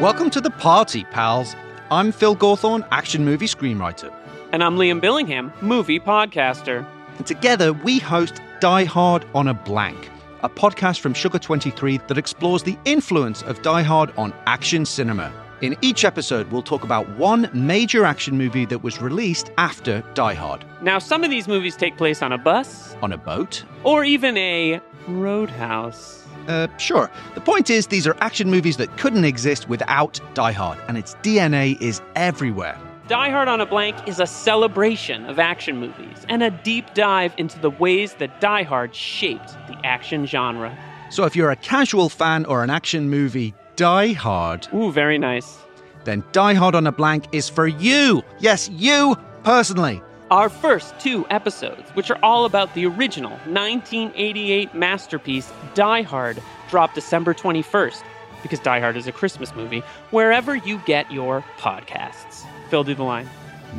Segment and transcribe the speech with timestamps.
[0.00, 1.54] Welcome to the party, pals.
[1.90, 4.12] I'm Phil Gawthorne, action movie screenwriter.
[4.52, 6.86] And I'm Liam Billingham, movie podcaster.
[7.18, 10.08] And together we host Die Hard on a Blank,
[10.42, 15.32] a podcast from Sugar 23 that explores the influence of Die Hard on action cinema.
[15.60, 20.34] In each episode, we'll talk about one major action movie that was released after Die
[20.34, 20.64] Hard.
[20.82, 23.64] Now, some of these movies take place on a bus, On a boat?
[23.84, 26.24] or even a roadhouse.
[26.50, 27.10] Uh, sure.
[27.34, 31.14] The point is, these are action movies that couldn't exist without Die Hard, and its
[31.22, 32.76] DNA is everywhere.
[33.06, 37.34] Die Hard on a Blank is a celebration of action movies and a deep dive
[37.38, 40.76] into the ways that Die Hard shaped the action genre.
[41.10, 45.58] So if you're a casual fan or an action movie Die Hard, Ooh, very nice.
[46.04, 48.22] then Die Hard on a Blank is for you.
[48.38, 50.02] Yes, you personally.
[50.30, 56.94] Our first two episodes, which are all about the original 1988 masterpiece Die Hard, drop
[56.94, 58.04] December 21st,
[58.40, 59.80] because Die Hard is a Christmas movie,
[60.12, 62.46] wherever you get your podcasts.
[62.68, 63.28] Phil, do the line.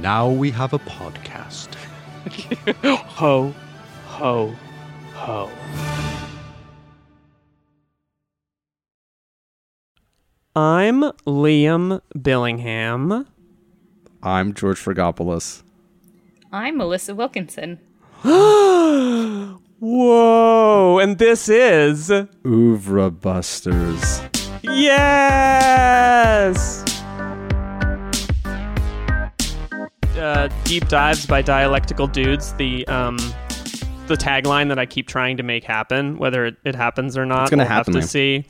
[0.02, 1.74] Now we have a podcast.
[2.84, 3.54] ho,
[4.08, 4.54] ho,
[5.14, 5.50] ho.
[10.54, 13.26] I'm Liam Billingham.
[14.22, 15.64] I'm George Fragopoulos.
[16.52, 17.80] I'm Alissa Wilkinson.
[19.80, 22.12] Whoa, and this is.
[22.46, 24.22] Oeuvre Busters.
[24.62, 25.78] Yes!
[30.18, 32.54] Uh, deep dives by dialectical dudes.
[32.54, 33.18] The um,
[34.08, 37.44] the tagline that I keep trying to make happen, whether it, it happens or not,
[37.44, 38.46] It's gonna we'll happen, Have to see.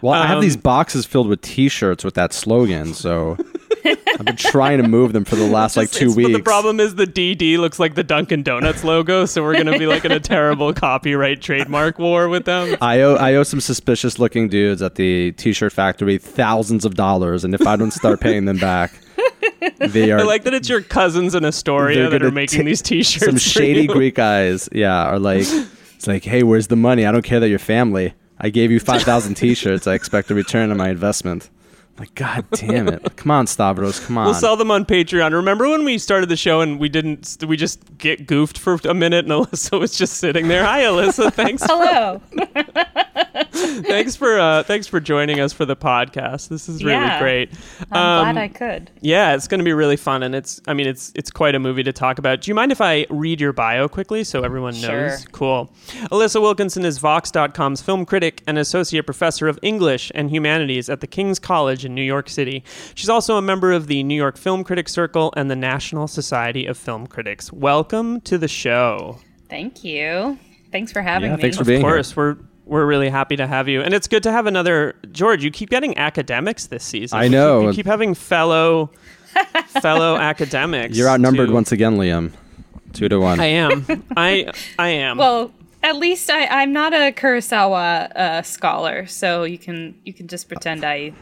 [0.00, 3.36] Well, I have these Um, boxes filled with T-shirts with that slogan, so
[3.84, 6.30] I've been trying to move them for the last like two weeks.
[6.32, 9.86] The problem is the DD looks like the Dunkin' Donuts logo, so we're gonna be
[9.86, 12.76] like in a terrible copyright trademark war with them.
[12.80, 17.44] I owe I owe some suspicious looking dudes at the T-shirt factory thousands of dollars,
[17.44, 18.92] and if I don't start paying them back,
[19.78, 22.82] they are I like that it's your cousins in Astoria that are making ta- these
[22.82, 23.24] T-shirts.
[23.26, 23.86] some shady.
[23.86, 24.68] Greek guys.
[24.72, 25.46] Yeah, are like
[25.96, 27.06] it's like, hey, where's the money?
[27.06, 28.14] I don't care that you're family.
[28.38, 29.86] I gave you five thousand T-shirts.
[29.86, 31.50] I expect a return on my investment.
[31.98, 33.16] Like, god damn it!
[33.16, 34.00] Come on, Stavros.
[34.00, 34.24] Come on.
[34.24, 35.32] We'll sell them on Patreon.
[35.32, 37.36] Remember when we started the show and we didn't?
[37.46, 40.64] We just get goofed for a minute, and Alissa was just sitting there.
[40.64, 41.32] Hi, Alissa.
[41.34, 41.62] Thanks.
[41.64, 42.20] Hello.
[43.52, 46.48] thanks for uh, thanks for joining us for the podcast.
[46.48, 47.20] This is really Yeah.
[47.20, 47.50] great.
[47.90, 48.90] I'm Um, glad I could.
[49.00, 50.60] Yeah, it's going to be really fun, and it's.
[50.66, 52.40] I mean, it's it's quite a movie to talk about.
[52.40, 55.20] Do you mind if I read your bio quickly so everyone knows?
[55.20, 55.30] Sure.
[55.32, 55.72] Cool.
[56.10, 61.06] Alissa Wilkinson is Vox.com's film critic and associate professor of English and Humanities at the
[61.06, 62.62] King's College in New York City.
[62.94, 66.66] She's also a member of the New York Film Critics Circle and the National Society
[66.66, 67.52] of Film Critics.
[67.52, 69.18] Welcome to the show.
[69.48, 70.38] Thank you.
[70.70, 71.42] Thanks for having Yeah, me.
[71.42, 71.90] thanks for Of being here.
[71.90, 75.42] course, we're we're really happy to have you, and it's good to have another George.
[75.44, 77.18] You keep getting academics this season.
[77.18, 77.60] I You keep- know.
[77.68, 78.90] You keep, having fellow
[79.66, 80.96] fellow academics.
[80.96, 82.32] You're outnumbered to- once again, Liam.
[82.92, 83.40] Two to one.
[83.40, 83.84] I am.
[84.16, 85.16] I I am.
[85.18, 85.50] well,
[85.82, 90.48] at least I, I'm not a Kurosawa uh, scholar, so you can you can just
[90.48, 91.12] pretend I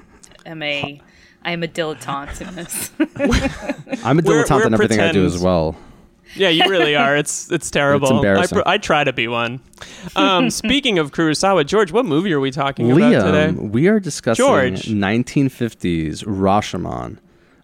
[0.46, 1.00] am a
[1.42, 2.90] I am a dilettante in this.
[4.04, 5.76] I'm a We're- dilettante we're in everything I do as well.
[6.36, 7.16] yeah, you really are.
[7.16, 8.08] It's it's terrible.
[8.08, 8.58] It's embarrassing.
[8.58, 9.60] I, pr- I try to be one.
[10.16, 13.50] Um, speaking of Kurosawa, George, what movie are we talking about today?
[13.52, 14.82] We are discussing George.
[14.82, 17.18] 1950s Rashomon.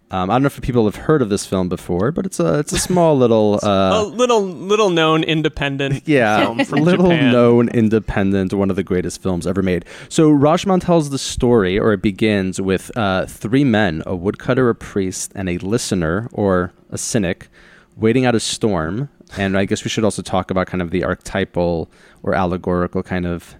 [0.09, 2.61] Um, I don't know if people have heard of this film before, but it's a
[2.61, 7.33] it's a small little A uh, little little known independent yeah, little Japan.
[7.33, 9.85] known independent, one of the greatest films ever made.
[10.09, 14.75] So Rashomon tells the story, or it begins with uh, three men: a woodcutter, a
[14.77, 17.49] priest, and a listener or a cynic,
[17.97, 19.09] waiting out a storm.
[19.37, 21.91] And I guess we should also talk about kind of the archetypal
[22.23, 23.57] or allegorical kind of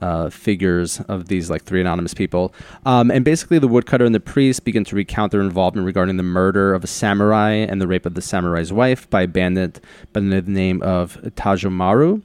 [0.00, 2.54] uh, figures of these like three anonymous people.
[2.86, 6.22] Um, and basically, the woodcutter and the priest begin to recount their involvement regarding the
[6.22, 9.80] murder of a samurai and the rape of the samurai's wife by a bandit
[10.12, 12.22] by the name of Tajomaru.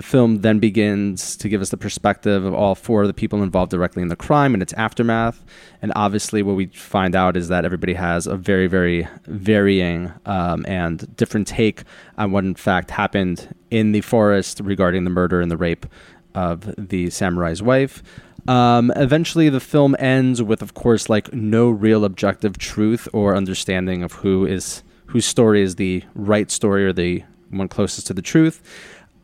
[0.00, 3.42] The film then begins to give us the perspective of all four of the people
[3.42, 5.44] involved directly in the crime and its aftermath.
[5.82, 10.64] And obviously, what we find out is that everybody has a very, very varying um,
[10.66, 11.82] and different take
[12.16, 15.84] on what, in fact, happened in the forest regarding the murder and the rape
[16.34, 18.02] of the samurai's wife.
[18.48, 24.02] Um, eventually, the film ends with, of course, like no real objective truth or understanding
[24.02, 28.22] of who is whose story is the right story or the one closest to the
[28.22, 28.62] truth.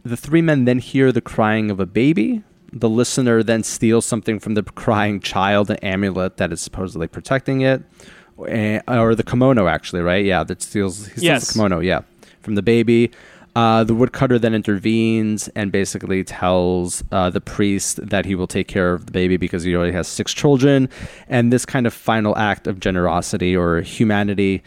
[0.04, 2.42] The three men then hear the crying of a baby.
[2.72, 7.60] The listener then steals something from the crying child, an amulet that is supposedly protecting
[7.62, 7.82] it,
[8.48, 10.22] Eh, or the kimono, actually, right?
[10.24, 11.06] Yeah, that steals.
[11.06, 11.46] Steals Yes.
[11.48, 11.80] the kimono.
[11.80, 12.02] Yeah,
[12.42, 13.10] from the baby.
[13.56, 18.68] Uh, the woodcutter then intervenes and basically tells uh, the priest that he will take
[18.68, 20.90] care of the baby because he already has six children.
[21.26, 24.62] And this kind of final act of generosity or humanity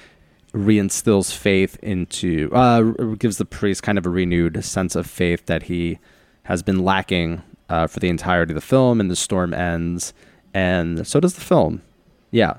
[0.53, 2.81] reinstills faith into, uh,
[3.19, 5.99] gives the priest kind of a renewed sense of faith that he
[6.45, 8.99] has been lacking uh, for the entirety of the film.
[8.99, 10.15] And the storm ends.
[10.55, 11.83] And so does the film.
[12.31, 12.55] Yeah.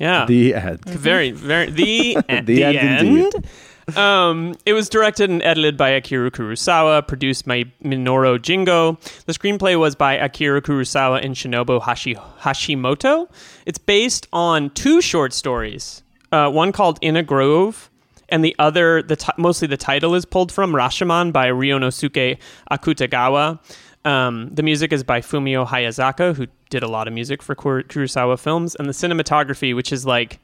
[0.00, 0.24] Yeah.
[0.24, 0.86] The end.
[0.86, 2.46] Very, very the end.
[2.46, 3.44] The end indeed.
[3.94, 8.98] Um, it was directed and edited by Akira Kurosawa, produced by Minoru Jingo.
[9.26, 13.28] The screenplay was by Akira Kurosawa and Shinobu Hashi- Hashimoto.
[13.64, 16.02] It's based on two short stories,
[16.32, 17.88] uh, one called In a Grove,
[18.28, 22.38] and the other, the ti- mostly the title is pulled from Rashomon by Ryunosuke
[22.72, 23.60] Akutagawa.
[24.04, 27.84] Um, the music is by Fumio Hayasaka, who did a lot of music for Kur-
[27.84, 30.40] Kurosawa films, and the cinematography, which is like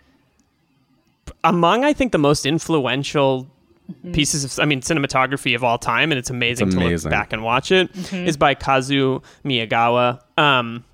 [1.44, 3.48] among I think the most influential
[4.12, 7.32] pieces of I mean cinematography of all time, and it's amazing, It's to look back
[7.32, 7.90] and watch it.
[8.12, 10.20] Is by Kazuo Miyagawa.
[10.38, 10.84] Um,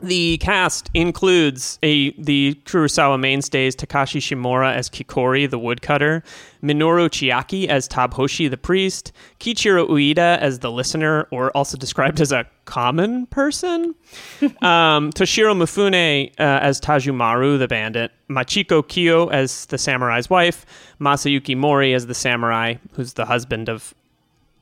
[0.00, 6.22] the cast includes a the Kurosawa mainstays Takashi Shimura as Kikori, the woodcutter,
[6.62, 12.32] Minoru Chiaki as Tabhoshi, the priest, Kichiro Ueda as the listener, or also described as
[12.32, 13.94] a common person,
[14.62, 20.66] um, Toshiro Mifune uh, as Tajomaru, the bandit, Machiko Kyo as the samurai's wife,
[21.00, 23.94] Masayuki Mori as the samurai, who's the husband of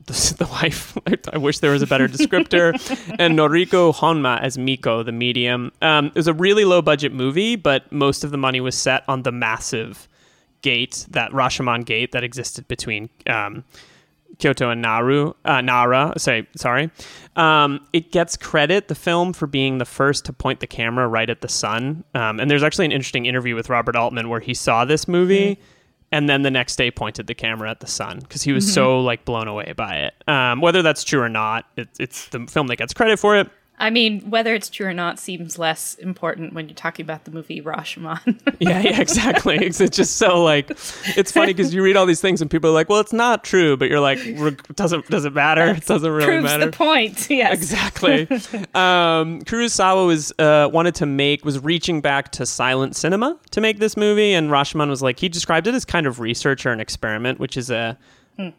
[0.29, 0.97] the, the wife.
[1.33, 2.73] I wish there was a better descriptor.
[3.19, 5.71] and Noriko Honma as Miko, the medium.
[5.81, 9.03] Um, it was a really low budget movie, but most of the money was set
[9.09, 10.07] on the massive
[10.61, 13.65] gate, that Rashomon gate that existed between um,
[14.37, 16.13] Kyoto and Naru, uh, Nara.
[16.17, 16.89] Sorry, sorry.
[17.35, 21.29] Um, it gets credit the film for being the first to point the camera right
[21.29, 22.05] at the sun.
[22.15, 25.59] Um, and there's actually an interesting interview with Robert Altman where he saw this movie.
[26.11, 29.01] And then the next day pointed the camera at the sun because he was so
[29.01, 30.13] like blown away by it.
[30.27, 33.49] Um, whether that's true or not, it, it's the film that gets credit for it.
[33.79, 37.31] I mean, whether it's true or not seems less important when you're talking about the
[37.31, 38.39] movie Rashomon.
[38.59, 39.57] Yeah, yeah, exactly.
[39.67, 40.71] It's just so like
[41.15, 43.43] it's funny because you read all these things and people are like, "Well, it's not
[43.43, 44.19] true," but you're like,
[44.75, 45.67] "Doesn't does it matter?
[45.67, 47.27] It doesn't really Proves matter." the point.
[47.37, 47.53] Yes.
[47.53, 48.21] exactly.
[48.73, 53.77] um, Kurosawa was uh, wanted to make was reaching back to silent cinema to make
[53.77, 56.79] this movie, and Rashomon was like he described it as kind of research or an
[56.79, 57.97] experiment, which is a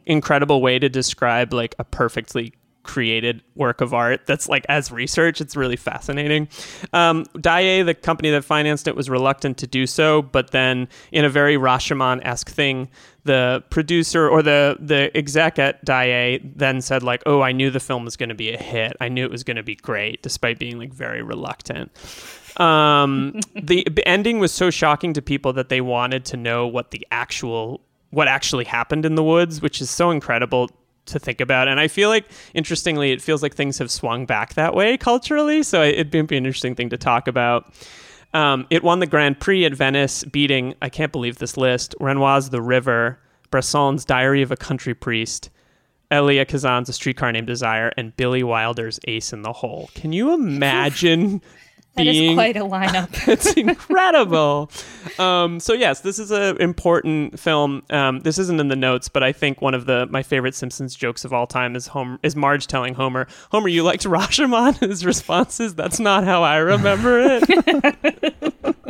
[0.06, 5.40] incredible way to describe like a perfectly created work of art that's like as research
[5.40, 6.48] it's really fascinating.
[6.92, 11.24] Um, Daiei, the company that financed it was reluctant to do so but then in
[11.24, 12.88] a very rashomon-esque thing
[13.24, 17.80] the producer or the the exec at Daiei then said like oh i knew the
[17.80, 18.96] film was going to be a hit.
[19.00, 21.90] I knew it was going to be great despite being like very reluctant.
[22.58, 27.06] Um, the ending was so shocking to people that they wanted to know what the
[27.10, 30.70] actual what actually happened in the woods, which is so incredible
[31.08, 31.68] to think about.
[31.68, 35.62] And I feel like, interestingly, it feels like things have swung back that way culturally.
[35.62, 37.72] So it'd be, be an interesting thing to talk about.
[38.34, 42.50] Um, it won the Grand Prix at Venice, beating, I can't believe this list, Renoir's
[42.50, 43.18] The River,
[43.50, 45.50] Bresson's Diary of a Country Priest,
[46.10, 49.90] Elia Kazan's A Streetcar Named Desire, and Billy Wilder's Ace in the Hole.
[49.94, 51.40] Can you imagine
[51.98, 53.08] That is being quite a lineup.
[53.28, 54.70] it's incredible.
[55.18, 57.82] Um, so yes, this is an important film.
[57.90, 60.94] Um, this isn't in the notes, but I think one of the my favorite Simpsons
[60.94, 65.04] jokes of all time is Homer is Marge telling Homer, "Homer, you liked Rashomon?" His
[65.04, 68.44] response is, "That's not how I remember it."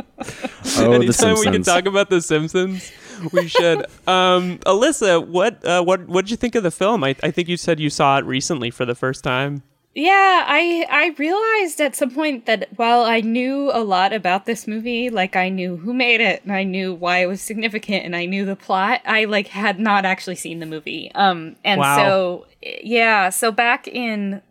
[0.77, 2.91] Oh, the Anytime we can talk about the Simpsons,
[3.31, 3.85] we should.
[4.07, 7.03] Um, Alissa, what uh, what what did you think of the film?
[7.03, 9.63] I, I think you said you saw it recently for the first time.
[9.99, 14.65] Yeah, I I realized at some point that while I knew a lot about this
[14.65, 18.15] movie, like I knew who made it and I knew why it was significant and
[18.15, 21.11] I knew the plot, I like had not actually seen the movie.
[21.15, 21.97] Um and Wow.
[21.97, 24.41] so yeah, so back in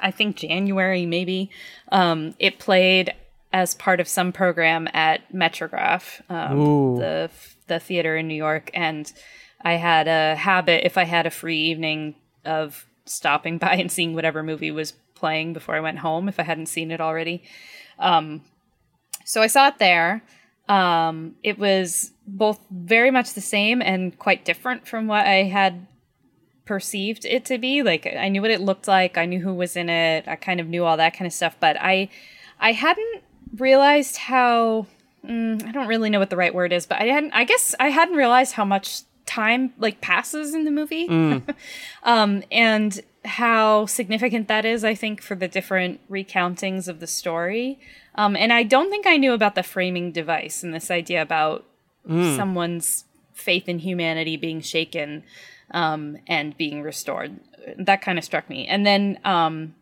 [0.00, 1.50] I think January maybe,
[1.90, 3.14] um it played
[3.54, 6.58] as part of some program at Metrograph, um,
[6.98, 7.30] the
[7.68, 9.10] the theater in New York and
[9.62, 14.14] I had a habit if I had a free evening of stopping by and seeing
[14.14, 17.42] whatever movie was playing before I went home if I hadn't seen it already.
[17.98, 18.42] Um,
[19.24, 20.22] so I saw it there.
[20.68, 25.86] Um, it was both very much the same and quite different from what I had
[26.64, 27.82] perceived it to be.
[27.82, 30.60] Like I knew what it looked like, I knew who was in it, I kind
[30.60, 32.08] of knew all that kind of stuff, but I
[32.60, 33.22] I hadn't
[33.56, 34.86] realized how
[35.26, 37.74] mm, I don't really know what the right word is, but I hadn't I guess
[37.80, 41.08] I hadn't realized how much time like passes in the movie.
[42.02, 47.78] um and how significant that is I think for the different recountings of the story.
[48.14, 51.64] Um and I don't think I knew about the framing device and this idea about
[52.36, 53.04] someone's
[53.40, 55.22] faith in humanity being shaken
[55.72, 57.38] um, and being restored.
[57.76, 58.66] That kind of struck me.
[58.66, 59.74] And then, um,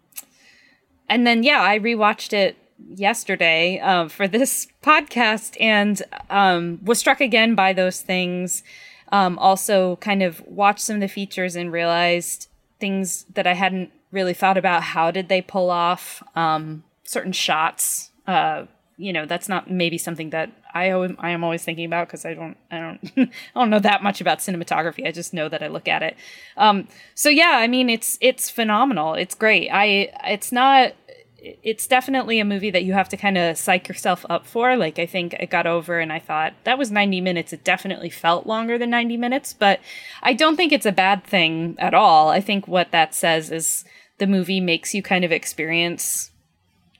[1.08, 2.56] and then, yeah, I rewatched it
[2.94, 8.62] yesterday uh, for this podcast and um, was struck again by those things.
[9.10, 12.48] Um, also, kind of watched some of the features and realized
[12.78, 14.82] things that I hadn't really thought about.
[14.82, 18.10] How did they pull off um, certain shots?
[18.26, 22.24] Uh, you know, that's not maybe something that I I am always thinking about because
[22.24, 25.06] I don't I don't I don't know that much about cinematography.
[25.06, 26.16] I just know that I look at it.
[26.56, 29.14] Um, so yeah, I mean, it's it's phenomenal.
[29.14, 29.70] It's great.
[29.70, 30.92] I it's not
[31.40, 34.76] it's definitely a movie that you have to kind of psych yourself up for.
[34.76, 37.52] Like I think I got over and I thought that was 90 minutes.
[37.52, 39.80] It definitely felt longer than 90 minutes, but
[40.22, 42.28] I don't think it's a bad thing at all.
[42.28, 43.84] I think what that says is
[44.18, 46.32] the movie makes you kind of experience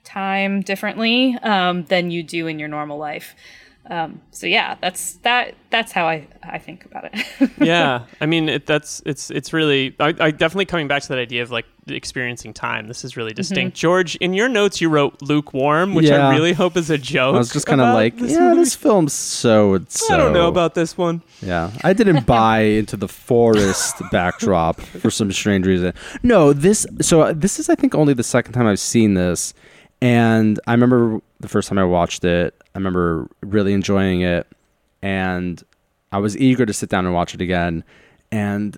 [0.05, 3.35] time differently um, than you do in your normal life.
[3.89, 5.55] Um, so yeah, that's that.
[5.71, 7.49] That's how I, I think about it.
[7.59, 11.17] yeah, I mean it, that's it's it's really I, I, definitely coming back to that
[11.17, 12.87] idea of like experiencing time.
[12.87, 13.75] This is really distinct.
[13.75, 13.81] Mm-hmm.
[13.81, 16.27] George, in your notes you wrote lukewarm, which yeah.
[16.27, 17.33] I really hope is a joke.
[17.33, 18.61] I was just kind of like, this yeah, movie.
[18.61, 20.13] this film's so, so.
[20.13, 21.23] I don't know about this one.
[21.41, 25.93] Yeah, I didn't buy into the forest backdrop for some strange reason.
[26.21, 29.55] No, this so this is I think only the second time I've seen this
[30.01, 34.47] and I remember the first time I watched it, I remember really enjoying it.
[35.01, 35.61] And
[36.11, 37.83] I was eager to sit down and watch it again.
[38.31, 38.77] And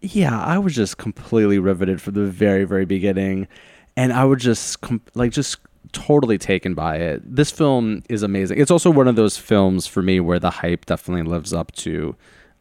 [0.00, 3.48] yeah, I was just completely riveted from the very, very beginning.
[3.96, 4.78] And I was just
[5.14, 5.58] like, just
[5.92, 7.22] totally taken by it.
[7.24, 8.60] This film is amazing.
[8.60, 12.16] It's also one of those films for me where the hype definitely lives up to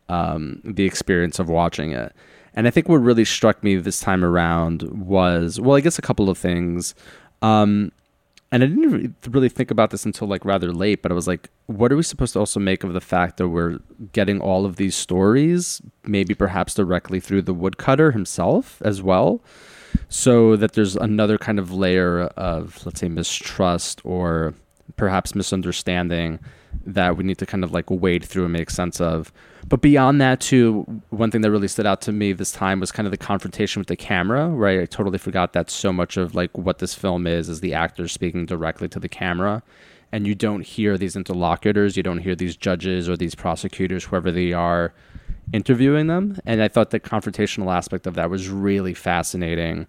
[0.09, 2.13] um, the experience of watching it.
[2.53, 6.01] And I think what really struck me this time around was, well, I guess a
[6.01, 6.95] couple of things.
[7.41, 7.91] Um,
[8.51, 11.49] and I didn't really think about this until like rather late, but I was like,
[11.67, 13.79] what are we supposed to also make of the fact that we're
[14.11, 19.41] getting all of these stories, maybe perhaps directly through the woodcutter himself as well?
[20.07, 24.55] So that there's another kind of layer of, let's say, mistrust or
[24.97, 26.39] perhaps misunderstanding
[26.85, 29.31] that we need to kind of like wade through and make sense of.
[29.67, 32.91] But beyond that, too, one thing that really stood out to me this time was
[32.91, 34.79] kind of the confrontation with the camera, right?
[34.79, 38.11] I totally forgot that so much of like what this film is is the actors
[38.11, 39.61] speaking directly to the camera.
[40.11, 44.31] And you don't hear these interlocutors, you don't hear these judges or these prosecutors, whoever
[44.31, 44.93] they are,
[45.53, 46.39] interviewing them.
[46.45, 49.85] And I thought the confrontational aspect of that was really fascinating.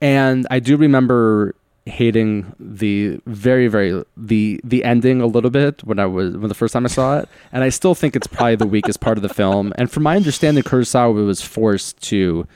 [0.00, 1.54] And I do remember
[1.86, 6.54] hating the very very the the ending a little bit when I was when the
[6.54, 9.22] first time I saw it, and I still think it's probably the weakest part of
[9.22, 9.72] the film.
[9.76, 12.46] And from my understanding, Kurosawa was forced to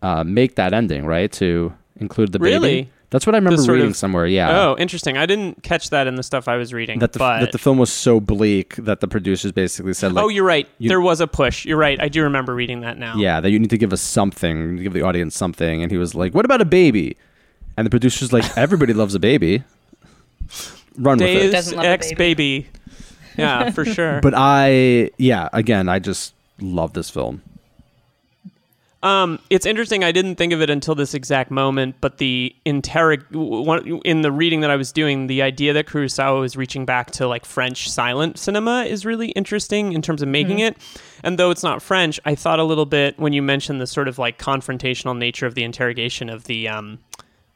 [0.00, 2.52] uh, make that ending right to include the baby.
[2.52, 2.90] Really.
[3.10, 4.26] That's what I remember reading of, somewhere.
[4.26, 4.58] Yeah.
[4.58, 5.18] Oh, interesting.
[5.18, 6.98] I didn't catch that in the stuff I was reading.
[7.00, 7.40] That the, but...
[7.40, 10.66] that the film was so bleak that the producers basically said, like, "Oh, you're right.
[10.78, 11.66] You, there was a push.
[11.66, 12.00] You're right.
[12.00, 14.94] I do remember reading that now." Yeah, that you need to give us something, give
[14.94, 15.82] the audience something.
[15.82, 17.18] And he was like, "What about a baby?"
[17.76, 19.64] And the producer's like, everybody loves a baby.
[20.96, 21.86] Run Deus with it.
[21.86, 22.60] Ex baby.
[22.60, 22.68] baby.
[23.36, 24.20] Yeah, for sure.
[24.20, 27.42] But I, yeah, again, I just love this film.
[29.02, 30.04] Um, it's interesting.
[30.04, 34.60] I didn't think of it until this exact moment, but the interrog in the reading
[34.60, 38.38] that I was doing, the idea that Kurosawa is reaching back to like French silent
[38.38, 40.78] cinema is really interesting in terms of making mm-hmm.
[40.78, 41.02] it.
[41.24, 44.06] And though it's not French, I thought a little bit when you mentioned the sort
[44.06, 47.00] of like confrontational nature of the interrogation of the um,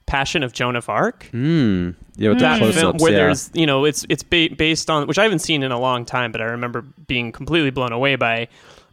[0.07, 1.29] Passion of Joan of Arc.
[1.33, 1.95] Mm.
[2.17, 3.19] Yeah, with that film where yeah.
[3.19, 6.05] there's you know it's it's ba- based on which I haven't seen in a long
[6.05, 8.49] time, but I remember being completely blown away by.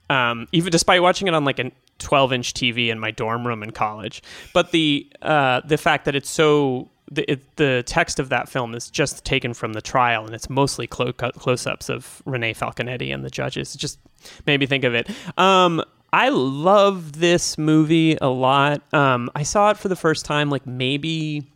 [0.09, 3.63] Um, even despite watching it on like a 12 inch TV in my dorm room
[3.63, 4.21] in college,
[4.53, 8.75] but the uh, the fact that it's so the, it, the text of that film
[8.75, 13.13] is just taken from the trial, and it's mostly clo- close ups of Rene Falconetti
[13.13, 13.75] and the judges.
[13.75, 13.99] It just
[14.45, 15.09] made me think of it.
[15.37, 18.83] Um, I love this movie a lot.
[18.93, 21.47] Um, I saw it for the first time, like maybe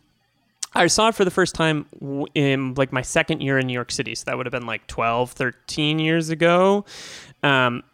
[0.74, 1.86] I saw it for the first time
[2.34, 4.16] in like my second year in New York City.
[4.16, 6.84] So that would have been like 12, 13 years ago.
[7.44, 7.84] Um,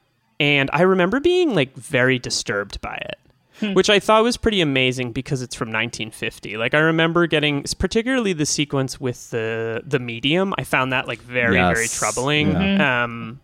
[0.41, 3.19] and I remember being like very disturbed by it.
[3.61, 3.75] Hmm.
[3.75, 6.57] Which I thought was pretty amazing because it's from 1950.
[6.57, 10.55] Like I remember getting, particularly the sequence with the the medium.
[10.59, 11.73] I found that like very yes.
[11.73, 12.49] very troubling.
[12.49, 12.59] Yeah.
[12.59, 12.81] Mm-hmm.
[12.81, 13.41] Um,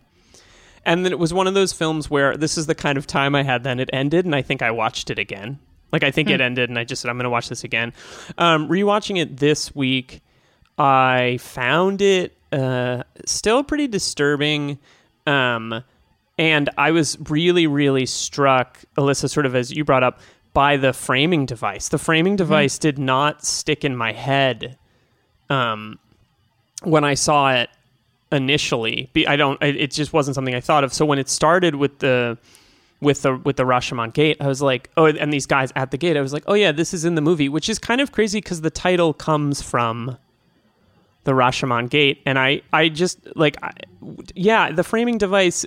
[0.85, 3.35] and then it was one of those films where this is the kind of time
[3.35, 3.79] I had then.
[3.79, 5.59] It ended, and I think I watched it again.
[5.91, 6.45] Like I think it hmm.
[6.45, 7.93] ended, and I just said I'm going to watch this again.
[8.37, 10.21] Um, rewatching it this week,
[10.77, 14.79] I found it uh, still pretty disturbing.
[15.27, 15.83] Um,
[16.37, 20.19] and I was really, really struck, Alissa, sort of as you brought up,
[20.53, 21.89] by the framing device.
[21.89, 22.37] The framing mm-hmm.
[22.37, 22.81] device mm-hmm.
[22.81, 24.77] did not stick in my head
[25.49, 25.99] um,
[26.83, 27.69] when I saw it
[28.31, 29.09] initially.
[29.27, 29.61] I don't.
[29.61, 30.93] It just wasn't something I thought of.
[30.93, 32.37] So when it started with the
[33.01, 35.97] with the with the Rashomon gate, I was like, oh, and these guys at the
[35.97, 38.11] gate, I was like, oh yeah, this is in the movie, which is kind of
[38.11, 40.17] crazy because the title comes from
[41.23, 43.71] the Rashomon gate, and I I just like, I,
[44.35, 45.65] yeah, the framing device.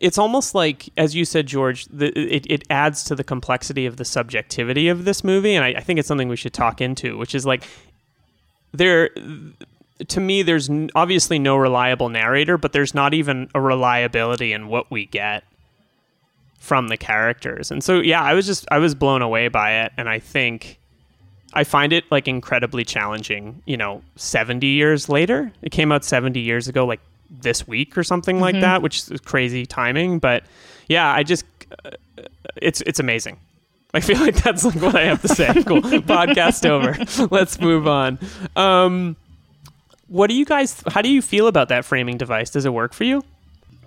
[0.00, 3.98] It's almost like, as you said, George, the, it, it adds to the complexity of
[3.98, 7.18] the subjectivity of this movie, and I, I think it's something we should talk into,
[7.18, 7.64] which is like
[8.72, 9.10] there
[10.08, 14.90] to me there's obviously no reliable narrator but there's not even a reliability in what
[14.90, 15.44] we get
[16.60, 17.70] from the characters.
[17.70, 20.78] And so yeah, I was just I was blown away by it and I think
[21.52, 25.50] I find it like incredibly challenging, you know, 70 years later.
[25.62, 28.42] It came out 70 years ago like this week or something mm-hmm.
[28.42, 30.44] like that, which is crazy timing, but
[30.86, 31.44] yeah, I just
[31.84, 31.90] uh,
[32.56, 33.38] it's it's amazing.
[33.92, 35.46] I feel like that's like what I have to say.
[35.64, 35.80] cool.
[35.82, 36.94] Podcast over.
[37.34, 38.18] Let's move on.
[38.54, 39.16] Um,
[40.10, 42.50] what do you guys how do you feel about that framing device?
[42.50, 43.24] Does it work for you?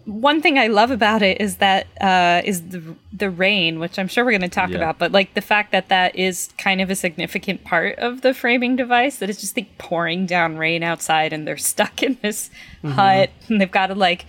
[0.06, 4.08] one thing I love about it is that uh, is the the rain, which I'm
[4.08, 4.78] sure we're going to talk yeah.
[4.78, 8.34] about, but like the fact that that is kind of a significant part of the
[8.34, 12.50] framing device that it's just like pouring down rain outside and they're stuck in this
[12.84, 12.90] mm-hmm.
[12.90, 14.26] hut and they've got to like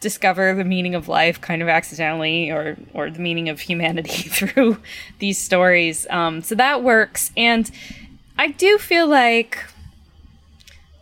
[0.00, 4.78] discover the meaning of life kind of accidentally or or the meaning of humanity through
[5.20, 6.08] these stories.
[6.10, 7.70] Um, so that works, and
[8.36, 9.64] I do feel like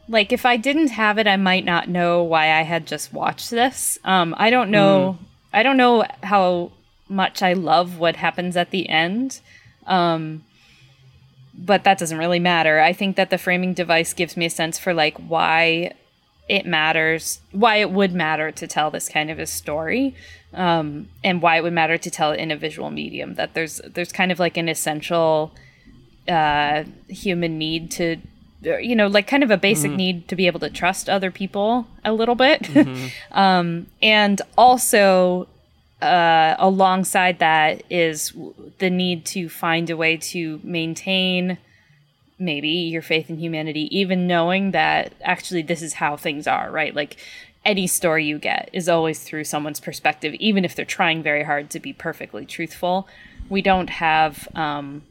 [0.09, 3.51] like if I didn't have it, I might not know why I had just watched
[3.51, 3.99] this.
[4.05, 5.19] Um, I don't know.
[5.21, 5.27] Mm.
[5.53, 6.73] I don't know how
[7.09, 9.41] much I love what happens at the end.
[9.87, 10.45] Um,
[11.59, 12.81] but that doesn't really matter.
[12.81, 15.93] I think that the framing device gives me a sense for like why
[16.49, 20.15] it matters, why it would matter to tell this kind of a story,
[20.53, 23.35] um, and why it would matter to tell it in a visual medium.
[23.35, 25.53] That there's there's kind of like an essential
[26.29, 28.17] uh, human need to
[28.63, 29.97] you know, like kind of a basic mm-hmm.
[29.97, 32.63] need to be able to trust other people a little bit.
[32.63, 33.07] Mm-hmm.
[33.39, 35.49] um, and also,
[36.03, 38.33] uh, alongside that is
[38.79, 41.59] the need to find a way to maintain
[42.39, 46.95] maybe your faith in humanity, even knowing that actually this is how things are, right?
[46.95, 47.17] Like
[47.65, 51.71] any story you get is always through someone's perspective, even if they're trying very hard
[51.71, 53.09] to be perfectly truthful.
[53.49, 55.03] We don't have, um,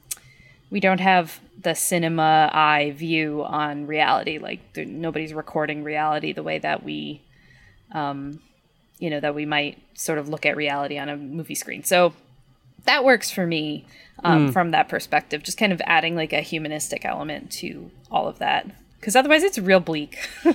[0.70, 4.38] we don't have the cinema eye view on reality.
[4.38, 7.24] Like nobody's recording reality the way that we,
[7.92, 8.40] um,
[9.00, 11.84] you know, that we might sort of look at reality on a movie screen.
[11.84, 12.14] So
[12.86, 13.88] that works for me
[14.24, 14.54] um, mm.
[14.54, 15.42] from that perspective.
[15.42, 19.58] Just kind of adding like a humanistic element to all of that, because otherwise it's
[19.58, 20.20] real bleak.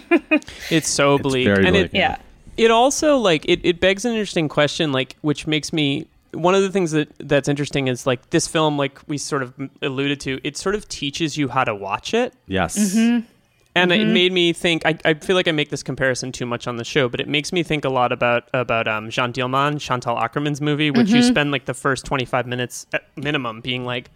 [0.70, 2.18] it's so bleak, it's and bleak, it yeah.
[2.56, 6.62] It also like it, it begs an interesting question, like which makes me one of
[6.62, 10.40] the things that that's interesting is like this film, like we sort of alluded to,
[10.44, 12.34] it sort of teaches you how to watch it.
[12.46, 12.78] Yes.
[12.78, 13.26] Mm-hmm.
[13.74, 14.00] And mm-hmm.
[14.00, 14.84] it made me think.
[14.84, 17.28] I, I feel like I make this comparison too much on the show, but it
[17.28, 21.16] makes me think a lot about about um, Jeanne Dielman, Chantal Akerman's movie, which mm-hmm.
[21.16, 24.10] you spend like the first twenty five minutes at minimum being like,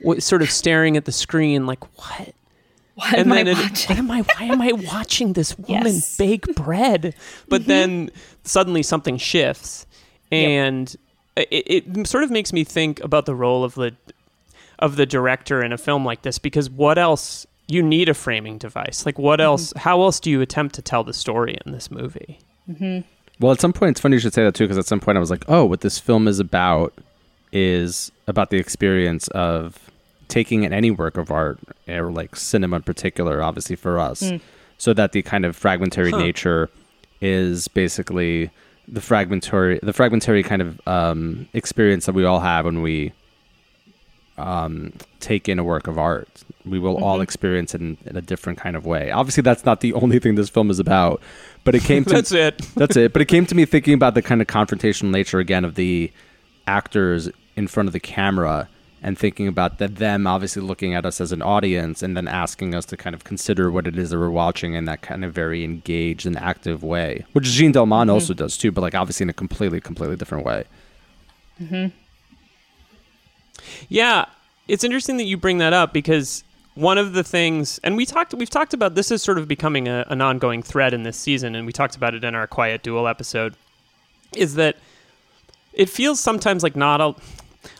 [0.00, 2.34] what, sort of staring at the screen, like what
[2.94, 3.88] what and am I watching?
[3.88, 4.20] What am I?
[4.20, 6.16] Why am I watching this woman yes.
[6.18, 7.14] bake bread?
[7.48, 7.68] But mm-hmm.
[7.68, 8.10] then
[8.44, 9.86] suddenly something shifts,
[10.30, 11.00] and yep
[11.50, 13.94] it, it sort of makes me think about the role of the
[14.78, 18.58] of the director in a film like this because what else you need a framing
[18.58, 19.46] device like what mm-hmm.
[19.46, 23.00] else how else do you attempt to tell the story in this movie mm-hmm.
[23.40, 25.16] well at some point it's funny you should say that too because at some point
[25.16, 26.94] i was like oh what this film is about
[27.52, 29.90] is about the experience of
[30.28, 34.40] taking in any work of art or like cinema in particular obviously for us mm.
[34.76, 36.18] so that the kind of fragmentary huh.
[36.18, 36.70] nature
[37.20, 38.50] is basically
[38.90, 43.12] the fragmentary the fragmentary kind of um, experience that we all have when we
[44.38, 46.28] um, take in a work of art.
[46.64, 47.04] We will mm-hmm.
[47.04, 49.10] all experience it in, in, a different kind of way.
[49.10, 51.20] Obviously, that's not the only thing this film is about,
[51.64, 52.58] but it came to that's it.
[52.76, 53.12] that's it.
[53.12, 56.12] But it came to me thinking about the kind of confrontational nature again of the
[56.66, 58.68] actors in front of the camera
[59.02, 62.74] and thinking about that them obviously looking at us as an audience and then asking
[62.74, 65.32] us to kind of consider what it is that we're watching in that kind of
[65.32, 68.10] very engaged and active way which Jeanne Dielman mm-hmm.
[68.10, 70.64] also does too but like obviously in a completely completely different way
[71.60, 71.86] mm-hmm.
[73.88, 74.26] yeah
[74.66, 78.34] it's interesting that you bring that up because one of the things and we talked
[78.34, 81.54] we've talked about this is sort of becoming a, an ongoing thread in this season
[81.54, 83.54] and we talked about it in our quiet duel episode
[84.36, 84.76] is that
[85.72, 87.14] it feels sometimes like not a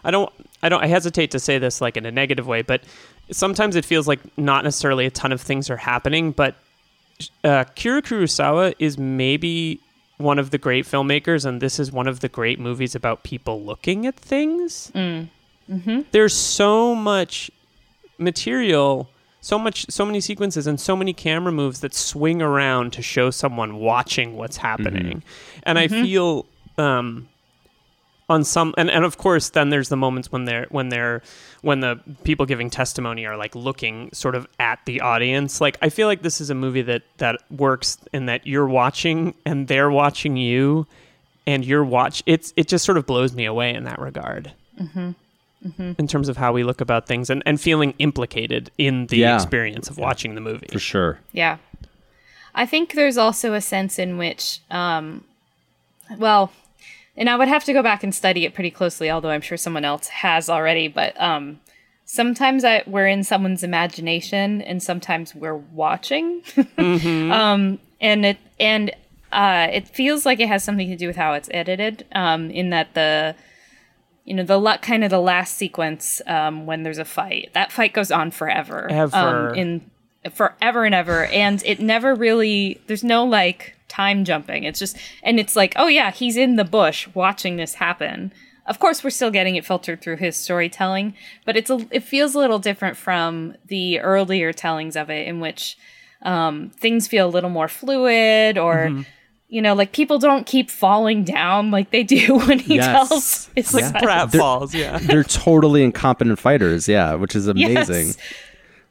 [0.05, 2.83] I don't I don't I hesitate to say this like in a negative way, but
[3.31, 6.57] sometimes it feels like not necessarily a ton of things are happening, but
[7.45, 9.81] uh, Kira Kurosawa is maybe
[10.19, 13.63] one of the great filmmakers, and this is one of the great movies about people
[13.63, 14.91] looking at things.
[14.95, 15.29] Mm.
[15.71, 16.01] Mm-hmm.
[16.11, 17.51] There's so much
[18.19, 19.09] material,
[19.41, 23.31] so much, so many sequences, and so many camera moves that swing around to show
[23.31, 25.61] someone watching what's happening, mm-hmm.
[25.65, 25.95] and mm-hmm.
[25.95, 26.47] I feel.
[26.77, 27.29] Um,
[28.31, 31.23] on some and, and of course then there's the moments when they're when they're
[31.63, 35.89] when the people giving testimony are like looking sort of at the audience like i
[35.89, 39.91] feel like this is a movie that that works in that you're watching and they're
[39.91, 40.87] watching you
[41.47, 45.93] and you're watch it's it just sort of blows me away in that regard Mm-hmm.
[45.99, 49.35] in terms of how we look about things and, and feeling implicated in the Yeah.
[49.35, 51.19] experience of watching the movie For sure.
[51.33, 51.57] Yeah.
[52.55, 55.25] I think there's also a sense in which, um,
[56.17, 56.53] well,
[57.19, 59.59] and I would have to go back and study it pretty closely, although I'm sure
[59.59, 60.87] someone else has already.
[60.87, 61.61] But um,
[62.05, 66.43] sometimes I, we're in someone's imagination, and sometimes we're watching.
[66.79, 68.93] um, and it and
[69.33, 72.07] uh, it feels like it has something to do with how it's edited.
[72.13, 73.35] Um, in that the
[74.25, 77.73] you know the la- kind of the last sequence um, when there's a fight that
[77.73, 79.17] fight goes on forever Ever.
[79.17, 79.91] um, in
[80.33, 85.39] forever and ever and it never really there's no like time jumping it's just and
[85.41, 88.33] it's like oh yeah he's in the bush watching this happen
[88.67, 91.15] of course we're still getting it filtered through his storytelling
[91.47, 95.41] but it's a it feels a little different from the earlier tellings of it in
[95.41, 95.79] which
[96.23, 99.05] um, things feel a little more fluid or
[99.49, 102.87] you know like people don't keep falling down like they do when he Yes.
[103.09, 104.03] tells his like side.
[104.03, 108.09] Pratt falls yeah They're totally incompetent fighters, yeah, which is amazing.
[108.09, 108.19] Yes.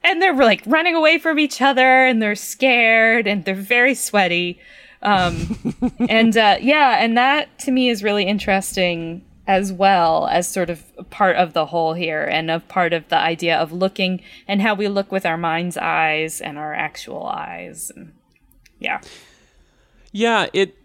[0.04, 4.60] And they're like running away from each other and they're scared and they're very sweaty.
[5.02, 5.76] Um,
[6.10, 10.84] and uh, yeah, and that to me is really interesting as well as sort of
[11.10, 14.74] part of the whole here and of part of the idea of looking and how
[14.74, 17.90] we look with our mind's eyes and our actual eyes.
[17.96, 18.14] And
[18.80, 19.00] yeah.
[20.12, 20.76] Yeah, it.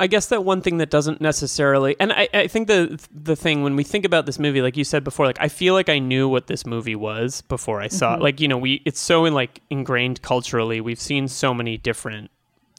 [0.00, 3.62] I guess that one thing that doesn't necessarily, and I, I think the the thing
[3.62, 5.98] when we think about this movie, like you said before, like I feel like I
[5.98, 8.14] knew what this movie was before I saw it.
[8.14, 8.22] Mm-hmm.
[8.22, 10.80] Like you know, we it's so in like ingrained culturally.
[10.80, 12.30] We've seen so many different,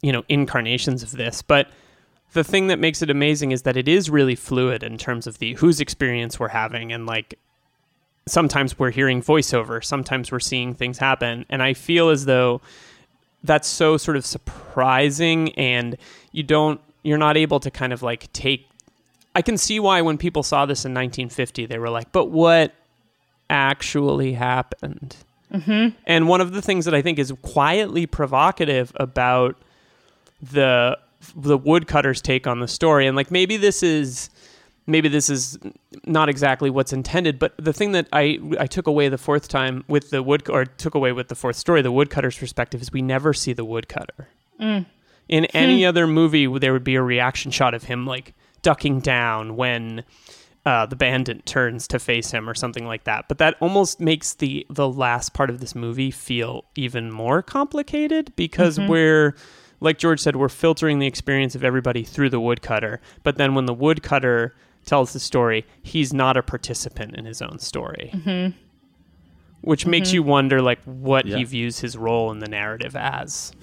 [0.01, 1.69] you know, incarnations of this, but
[2.33, 5.37] the thing that makes it amazing is that it is really fluid in terms of
[5.39, 7.37] the whose experience we're having and like
[8.25, 12.61] sometimes we're hearing voiceover sometimes we're seeing things happen and i feel as though
[13.43, 15.97] that's so sort of surprising and
[16.31, 18.67] you don't you're not able to kind of like take
[19.35, 22.73] I can see why when people saw this in 1950 they were like but what
[23.49, 25.15] actually happened?
[25.51, 25.97] Mm-hmm.
[26.07, 29.57] and one of the things that I think is quietly provocative about
[30.41, 30.97] the
[31.35, 34.29] the woodcutter's take on the story and like maybe this is
[34.87, 35.59] maybe this is
[36.05, 39.83] not exactly what's intended but the thing that i i took away the fourth time
[39.87, 43.01] with the wood or took away with the fourth story the woodcutter's perspective is we
[43.01, 44.27] never see the woodcutter
[45.31, 49.55] in any other movie there would be a reaction shot of him like ducking down
[49.55, 50.03] when
[50.67, 54.35] uh, the bandit turns to face him or something like that but that almost makes
[54.35, 59.33] the the last part of this movie feel even more complicated because we're
[59.83, 63.01] like George said, we're filtering the experience of everybody through the woodcutter.
[63.23, 64.53] But then when the woodcutter
[64.85, 68.11] tells the story, he's not a participant in his own story.
[68.13, 68.55] Mm-hmm.
[69.61, 71.37] Which makes you wonder, like, what Yeah.
[71.37, 73.53] he views his role in the narrative as.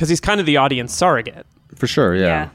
[0.00, 1.44] Because he's kind of the audience surrogate.
[1.76, 2.26] For sure, Yeah.
[2.26, 2.48] yeah.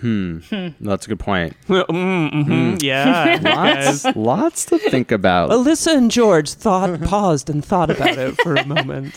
[0.00, 0.38] Hmm.
[0.80, 1.54] That's a good point.
[1.68, 3.38] mm, mhm, Yeah.
[3.42, 5.50] Lots, lots to think about.
[5.50, 9.14] Alissa and George thought, paused and thought about it for a moment.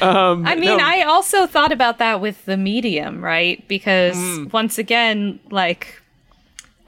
[0.00, 0.84] Um, I mean, no.
[0.84, 3.66] I also thought about that with the medium, right?
[3.66, 4.52] Because Mm.
[4.52, 6.00] once again, like,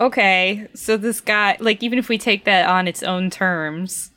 [0.00, 4.10] okay, so this guy, like, even if we take that on its own terms,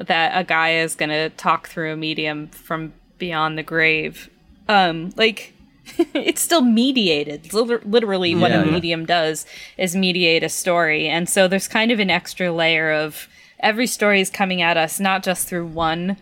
[0.00, 4.28] that a guy is going to talk through a medium from beyond the grave,
[4.68, 5.54] um, like,
[6.14, 7.52] it's still mediated.
[7.52, 8.70] Liter- Literally, what Yeah, a yeah.
[8.72, 9.46] medium does
[9.76, 11.08] is mediate a story.
[11.08, 13.28] And so there's kind of an extra layer of
[13.60, 16.16] every story is coming at us, not just through one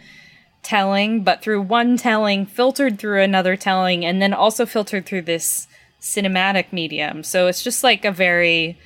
[0.63, 5.67] telling, but through one telling, filtered through another telling, and then also filtered through this
[6.01, 7.23] cinematic medium.
[7.23, 8.79] So it's just like a very,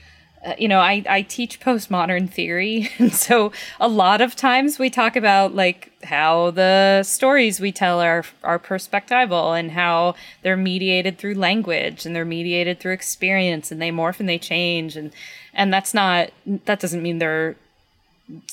[0.44, 2.90] uh, you know, I, I teach postmodern theory.
[2.98, 8.00] And so a lot of times we talk about like how the stories we tell
[8.00, 13.80] are, are perspectival and how they're mediated through language and they're mediated through experience and
[13.80, 14.96] they morph and they change.
[14.96, 15.12] And,
[15.54, 16.30] and that's not,
[16.66, 17.57] that doesn't mean they're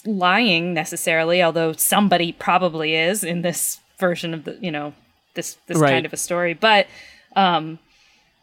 [0.05, 4.93] lying necessarily, although somebody probably is in this version of the you know
[5.35, 5.91] this this Right.
[5.91, 6.53] kind of a story.
[6.53, 6.87] But
[7.35, 7.79] um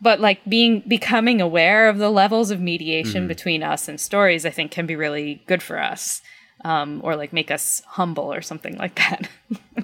[0.01, 4.51] but like being becoming aware of the levels of mediation between us and stories, I
[4.51, 6.23] think can be really good for us.
[6.65, 9.29] Um, or like make us humble or something like that.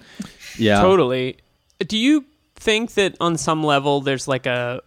[0.58, 0.80] yeah.
[0.80, 1.36] Totally.
[1.78, 2.24] Do you
[2.56, 4.82] think that on some level there's like a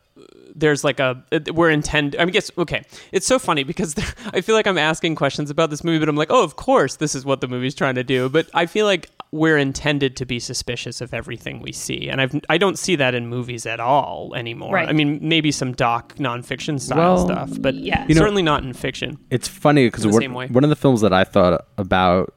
[0.53, 2.83] there's like a we're intend I mean guess okay.
[3.11, 3.95] It's so funny because
[4.33, 6.97] I feel like I'm asking questions about this movie but I'm like, "Oh, of course
[6.97, 10.25] this is what the movie's trying to do." But I feel like we're intended to
[10.25, 13.79] be suspicious of everything we see, and I've I don't see that in movies at
[13.79, 14.73] all anymore.
[14.73, 14.87] Right.
[14.87, 18.05] I mean, maybe some doc nonfiction style Well, stuff, but yeah.
[18.07, 19.17] You know- certainly not in fiction.
[19.29, 22.33] It's funny because one, one of the films that I thought about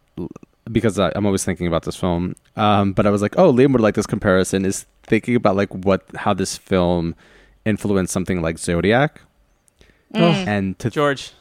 [0.71, 3.73] because I, I'm always thinking about this film, um, but I was like, oh, Liam
[3.73, 4.65] would like this comparison.
[4.65, 7.15] Is thinking about like what how this film
[7.65, 9.21] influenced something like Zodiac,
[10.13, 11.33] and to George,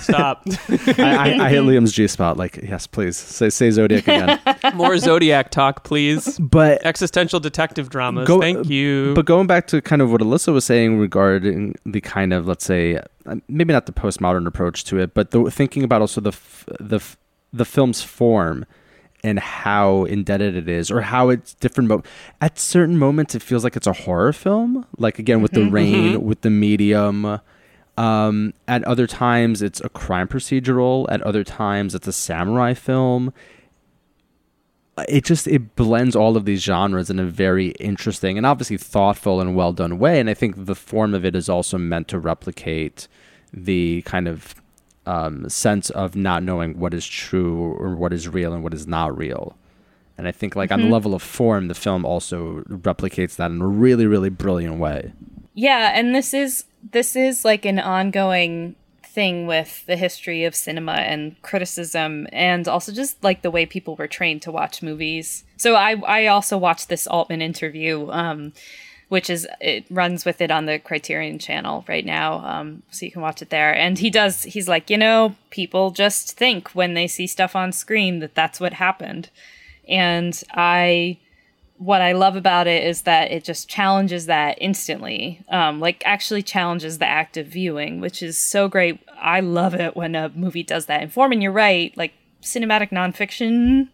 [0.00, 0.42] stop.
[0.98, 2.36] I, I, I hit Liam's G spot.
[2.36, 4.40] Like, yes, please say say Zodiac again.
[4.74, 6.38] More Zodiac talk, please.
[6.38, 8.26] but Existential detective dramas.
[8.26, 9.14] Go- Thank you.
[9.14, 12.64] But going back to kind of what Alissa was saying regarding the kind of let's
[12.64, 16.30] say uh, maybe not the postmodern approach to it, but the thinking about also the
[16.30, 17.16] f- the f-
[17.52, 18.64] the film's form
[19.24, 21.88] and how indebted it is, or how it's different.
[21.88, 22.02] Mo-
[22.40, 26.24] at certain moments, it feels like it's a horror film, like again with the rain,
[26.24, 27.38] with the medium.
[27.98, 31.06] Um, at other times, it's a crime procedural.
[31.10, 33.32] At other times, it's a samurai film.
[35.08, 39.40] It just it blends all of these genres in a very interesting and obviously thoughtful
[39.40, 40.20] and well done way.
[40.20, 43.08] And i think the form of it is also meant to replicate
[43.54, 44.54] the kind of
[45.06, 48.86] um, sense of not knowing what is true or what is real and what is
[48.86, 49.56] not real.
[50.18, 53.62] And i think like on the level of form the film also replicates that in
[53.62, 55.12] a really really brilliant way
[55.54, 60.92] Yeah, and this is this is like an ongoing thing with the history of cinema
[60.92, 65.44] and criticism and also just like the way people were trained to watch movies.
[65.58, 68.52] So I I also watched this Altman interview um
[69.08, 73.12] which is it runs with it on the Criterion channel right now um so you
[73.12, 76.94] can watch it there and he does he's like, you know, people just think when
[76.94, 79.28] they see stuff on screen that that's what happened.
[79.86, 81.18] And I
[81.82, 85.42] what I love about it is that it just challenges that instantly.
[85.48, 89.00] Um, like actually challenges the act of viewing, which is so great.
[89.20, 91.02] I love it when a movie does that.
[91.02, 91.92] And Foreman, you're right.
[91.96, 93.88] Like cinematic nonfiction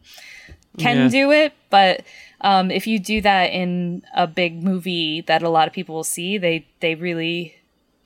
[0.79, 1.09] can Yeah.
[1.09, 2.03] do it, but
[2.43, 6.05] um, if you do that in a big movie that a lot of people will
[6.05, 7.55] see, they they really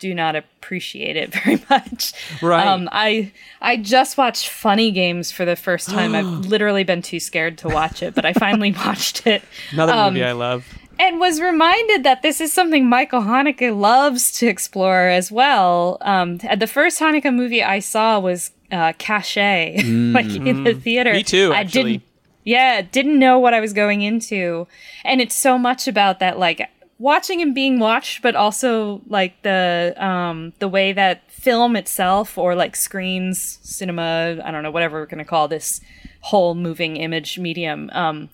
[0.02, 2.12] do not appreciate it very much.
[2.42, 2.66] Right.
[2.66, 6.14] Um, I I just watched Funny Games for the first time.
[6.14, 10.14] I've literally been too scared to watch it, but I finally watched it Another um,
[10.14, 10.66] movie I love.
[10.98, 15.98] and was reminded that this is something Michael Haneke loves to explore as well.
[16.00, 19.36] Um, the first Haneke movie I saw was uh, Cache,
[20.16, 21.12] like in the theater.
[21.12, 21.82] Me too, I actually.
[21.82, 22.02] didn't,
[22.44, 24.66] yeah, didn't know what I was going into,
[25.04, 26.68] and it's so much about that, like
[27.02, 32.54] watching and being watched, but also like the um, the way that film itself or
[32.54, 35.80] like screens, cinema, I don't know, whatever we're gonna call this
[36.20, 37.90] whole moving image medium.
[37.92, 38.30] Um,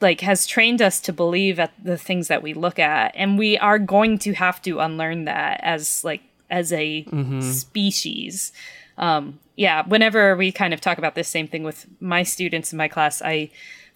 [0.00, 3.58] like has trained us to believe at the things that we look at and we
[3.58, 7.04] are going to have to unlearn that as like as a
[7.42, 8.50] species
[8.96, 12.78] um yeah whenever we kind of talk about this same thing with my students in
[12.78, 13.50] my class i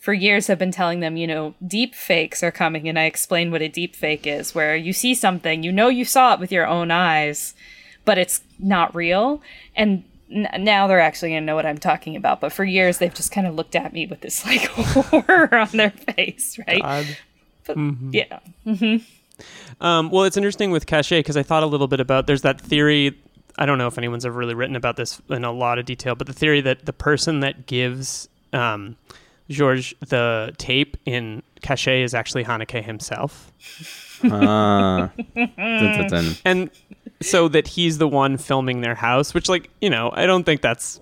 [0.04, 3.50] for years have been telling them you know deep fakes are coming and i explain
[3.50, 6.52] what a deep fake is where you see something you know you saw it with
[6.52, 7.54] your own eyes
[8.04, 9.40] but it's not real
[9.74, 12.40] and n- now they're actually gonna know what I'm talking about.
[12.40, 15.68] But for years, they've just kind of looked at me with this like horror on
[15.72, 16.82] their face, right?
[17.66, 17.76] But,
[18.12, 18.40] Yeah,
[19.80, 22.60] Um, well, it's interesting with Cache because I thought a little bit about there's that
[22.60, 23.18] theory.
[23.56, 26.14] I don't know if anyone's ever really written about this in a lot of detail,
[26.14, 28.96] but the theory that the person that gives um,
[29.50, 33.52] George the tape in Cache is actually Haneke himself.
[34.22, 36.36] Dun, dun, dun.
[36.44, 36.70] and
[37.20, 40.62] so that he's the one filming their house which like you know i don't think
[40.62, 41.00] that's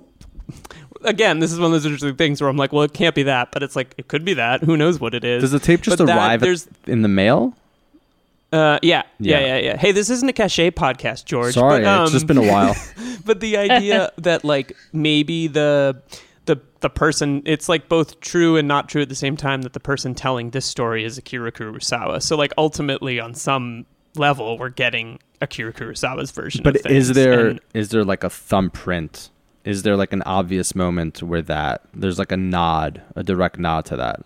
[1.04, 3.22] again this is one of those interesting things where i'm like well it can't be
[3.24, 4.62] that but it's like it could be that.
[4.62, 5.42] Who knows what it is.
[5.42, 7.54] Does the tape just But arrive at- there's in the mail?
[8.52, 9.46] Uh yeah, yeah Yeah.
[9.46, 9.76] yeah yeah.
[9.76, 12.74] Hey this isn't a Caché podcast george sorry but, um, it's just been a while.
[13.24, 16.00] but the idea that like maybe the
[16.46, 19.72] the the person it's like both true and not true at the same time that
[19.72, 22.20] the person telling this story is Akira Kurosawa.
[22.22, 27.10] So like ultimately on some level we're getting Akira Kurosawa's version But of things.
[27.10, 29.30] is there is And- there like a thumbprint?
[29.64, 33.84] Is there like an obvious moment where that there's like a nod, a direct nod
[33.86, 34.20] to that?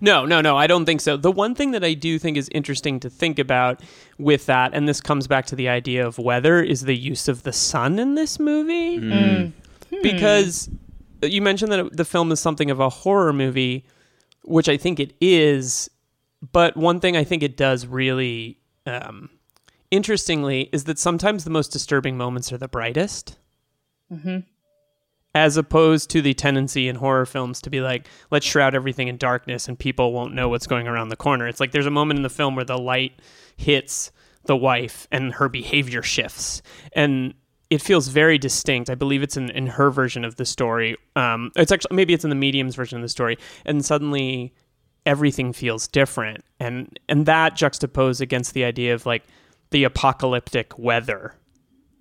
[0.00, 1.16] No, no, no, I don't think so.
[1.16, 3.80] The one thing that I do think is interesting to think about
[4.18, 7.42] with that, and this comes back to the idea of weather, is the use of
[7.42, 9.00] the sun in this movie.
[9.00, 9.52] Mm.
[9.90, 9.96] Hmm.
[10.02, 10.70] Because
[11.26, 13.84] you mentioned that it- the film is something of a horror movie,
[14.42, 15.90] which I think it is.
[16.52, 19.30] But one thing I think it does really um,
[19.90, 23.38] interestingly is that sometimes the most disturbing moments are the brightest
[25.34, 29.16] as opposed to the tendency in horror films to be like, let's shroud everything in
[29.16, 31.48] darkness and people won't know what's going around the corner.
[31.48, 33.20] It's like there's a moment in the film where the light
[33.56, 34.12] hits
[34.44, 36.60] the wife and her behavior shifts.
[36.92, 37.34] And
[37.74, 38.88] it feels very distinct.
[38.88, 40.96] I believe it's in, in her version of the story.
[41.16, 44.54] Um, it's actually maybe it's in the medium's version of the story, and suddenly
[45.04, 49.24] everything feels different, and and that juxtaposed against the idea of like
[49.70, 51.34] the apocalyptic weather,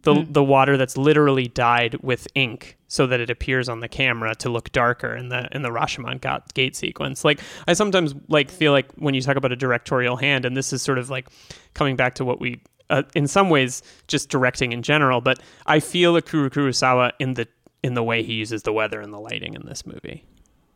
[0.04, 0.34] the mm.
[0.34, 4.50] the water that's literally dyed with ink so that it appears on the camera to
[4.50, 6.22] look darker in the in the Rashomon
[6.54, 7.26] gate sequence.
[7.26, 10.72] Like I sometimes like feel like when you talk about a directorial hand, and this
[10.72, 11.28] is sort of like
[11.74, 12.62] coming back to what we
[12.94, 17.48] uh, in some ways just directing in general, but I feel Akira Kurosawa in the
[17.82, 20.24] in the way he uses the weather and the lighting in this movie.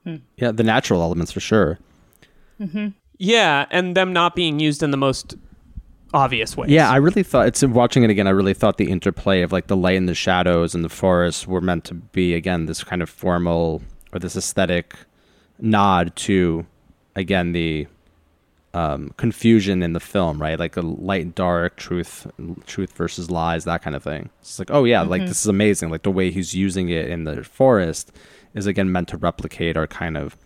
[0.03, 0.17] Hmm.
[0.36, 1.80] Yeah, the natural elements for sure.
[2.60, 2.89] Mm-hmm.
[3.19, 5.36] Yeah, and them not being used in the most
[6.13, 6.71] obvious ways.
[6.71, 8.27] Yeah, I really thought it's watching it again.
[8.27, 11.47] I really thought the interplay of like the light and the shadows and the forest
[11.47, 14.95] were meant to be again this kind of formal or this aesthetic
[15.60, 16.65] nod to
[17.15, 17.88] again the
[18.78, 20.60] um, confusion in the film, right?
[20.60, 22.28] Like a light, dark, truth,
[22.68, 24.30] truth versus lies, that kind of thing.
[24.42, 25.10] It's like, oh yeah, mm-hmm.
[25.10, 25.90] like this is amazing.
[25.90, 28.12] Like the way he's using it in the forest
[28.54, 30.38] is again meant to replicate our kind of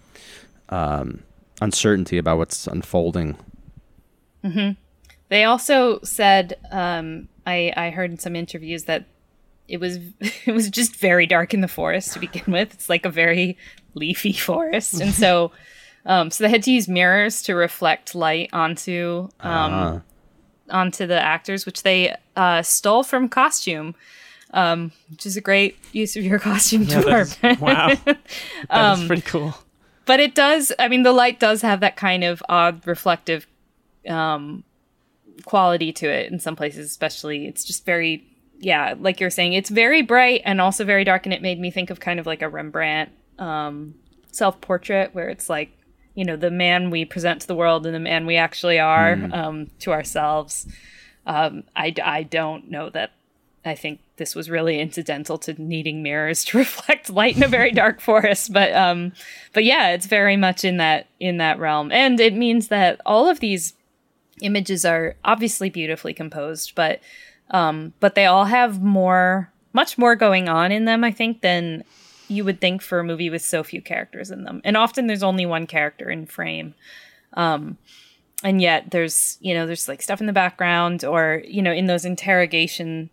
[0.70, 1.24] um,
[1.60, 3.38] uncertainty about what's unfolding.
[4.46, 4.80] Mm-hmm.
[5.28, 9.08] They also said, um, I, I heard in some interviews that
[9.68, 9.98] it was
[10.46, 12.74] it was just very dark in the forest to begin with.
[12.74, 13.58] It's like a very
[13.94, 15.52] leafy forest, and so.
[16.06, 20.00] Um, so they had to use mirrors to reflect light onto um, uh.
[20.70, 23.96] onto the actors, which they uh, stole from costume,
[24.54, 27.60] um, which is a great use of your costume yeah, department.
[27.60, 28.20] wow, that's
[28.70, 29.56] um, pretty cool.
[30.06, 30.72] But it does.
[30.80, 33.46] I mean, the light does have that kind of odd reflective
[34.08, 34.64] um,
[35.46, 37.46] quality to it in some places, especially.
[37.46, 38.26] It's just very,
[38.60, 41.70] yeah, like you're saying, it's very bright and also very dark, and it made me
[41.70, 43.94] think of kind of like a Rembrandt um,
[44.32, 45.78] self portrait where it's like
[46.16, 49.16] you know the man we present to the world and the man we actually are
[49.16, 49.34] mm.
[49.34, 50.68] um, to ourselves.
[51.26, 53.12] Um, I I don't know that.
[53.64, 57.72] I think this was really incidental to needing mirrors to reflect light in a very
[57.72, 59.14] dark forest, but um,
[59.54, 63.30] but yeah, it's very much in that in that realm, and it means that all
[63.30, 63.74] of these
[64.42, 67.00] images are obviously beautifully composed, but
[67.52, 71.84] um, but they all have more, much more going on in them, I think, than
[72.32, 74.62] you would think for a movie with so few characters in them.
[74.64, 76.74] And often there's only one character in frame.
[77.34, 77.78] Um,
[78.44, 81.88] and yet there's, you know, there's like stuff in the background or, you know, in
[81.88, 83.10] those interrogation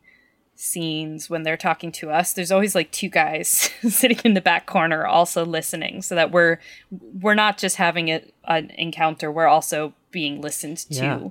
[0.54, 4.66] scenes when they're talking to us, there's always like two guys sitting in the back
[4.66, 6.58] corner also listening so that we're
[6.90, 11.28] we're not just having a, an encounter, we're also being listened to yeah.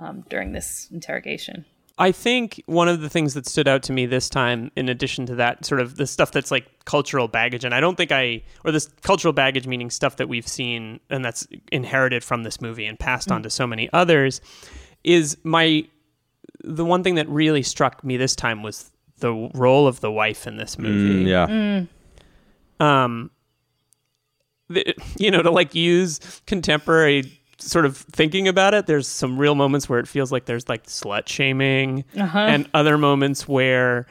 [0.00, 1.64] um, during this interrogation.
[1.96, 5.26] I think one of the things that stood out to me this time, in addition
[5.26, 8.42] to that, sort of the stuff that's like cultural baggage, and I don't think I,
[8.64, 12.84] or this cultural baggage meaning stuff that we've seen and that's inherited from this movie
[12.84, 13.36] and passed mm.
[13.36, 14.40] on to so many others,
[15.04, 15.86] is my,
[16.64, 20.48] the one thing that really struck me this time was the role of the wife
[20.48, 21.24] in this movie.
[21.24, 21.46] Mm, yeah.
[21.46, 22.84] Mm.
[22.84, 23.30] Um,
[24.68, 29.54] the, you know, to like use contemporary sort of thinking about it, there's some real
[29.54, 32.38] moments where it feels like there's like slut shaming, uh-huh.
[32.38, 34.06] and other moments where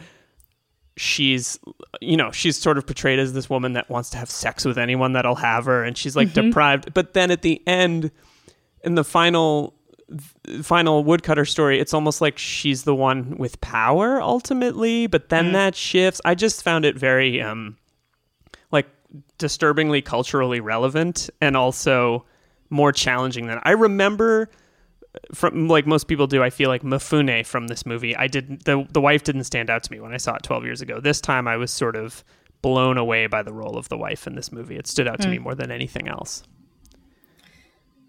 [0.96, 1.60] she's
[2.02, 4.78] you know she's sort of portrayed as this woman that wants to have sex with
[4.78, 6.50] anyone that'll have her and she's like mm-hmm.
[6.50, 8.12] deprived but then at the end
[8.84, 9.74] in the final
[10.62, 15.54] final woodcutter story it's almost like she's the one with power ultimately but then mm.
[15.54, 17.76] that shifts i just found it very um
[18.72, 18.88] like
[19.40, 22.24] disturbingly culturally relevant and also
[22.74, 24.50] more challenging than I remember
[25.34, 28.16] from like most people do, I feel like Mifune from this movie.
[28.16, 30.66] I did the the wife didn't stand out to me when I saw it 12
[30.66, 31.00] years ago.
[31.00, 32.24] This time I was sort of
[32.62, 34.76] blown away by the role of the wife in this movie.
[34.76, 35.32] It stood out to mm.
[35.32, 36.44] me more than anything else.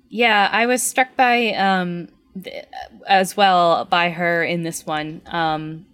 [0.09, 2.09] Yeah, I was struck by um
[2.43, 2.65] th-
[3.07, 5.21] as well by her in this one.
[5.27, 5.87] Um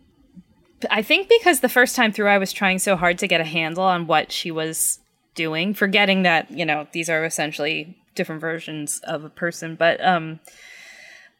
[0.90, 3.44] I think because the first time through I was trying so hard to get a
[3.44, 5.00] handle on what she was
[5.34, 10.40] doing, forgetting that, you know, these are essentially different versions of a person, but um,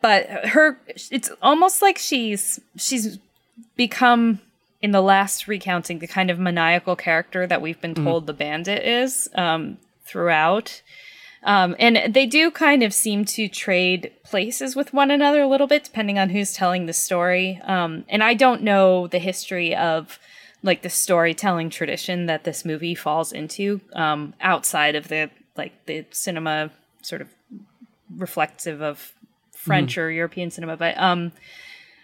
[0.01, 0.79] but her
[1.11, 3.19] it's almost like she's she's
[3.77, 4.41] become
[4.83, 8.05] in the last recounting the kind of maniacal character that we've been mm-hmm.
[8.05, 8.27] told mm.
[8.29, 10.83] the bandit is um, throughout.
[11.43, 15.67] Um, and they do kind of seem to trade places with one another a little
[15.67, 17.61] bit, depending on who's telling the story.
[17.65, 20.19] Um, and I don't know the history of
[20.63, 26.05] like the storytelling tradition that this movie falls into um, outside of the like the
[26.11, 26.71] cinema
[27.03, 27.29] sort of
[28.17, 29.13] reflective of
[29.55, 30.03] French mm.
[30.03, 31.33] or European cinema, but um,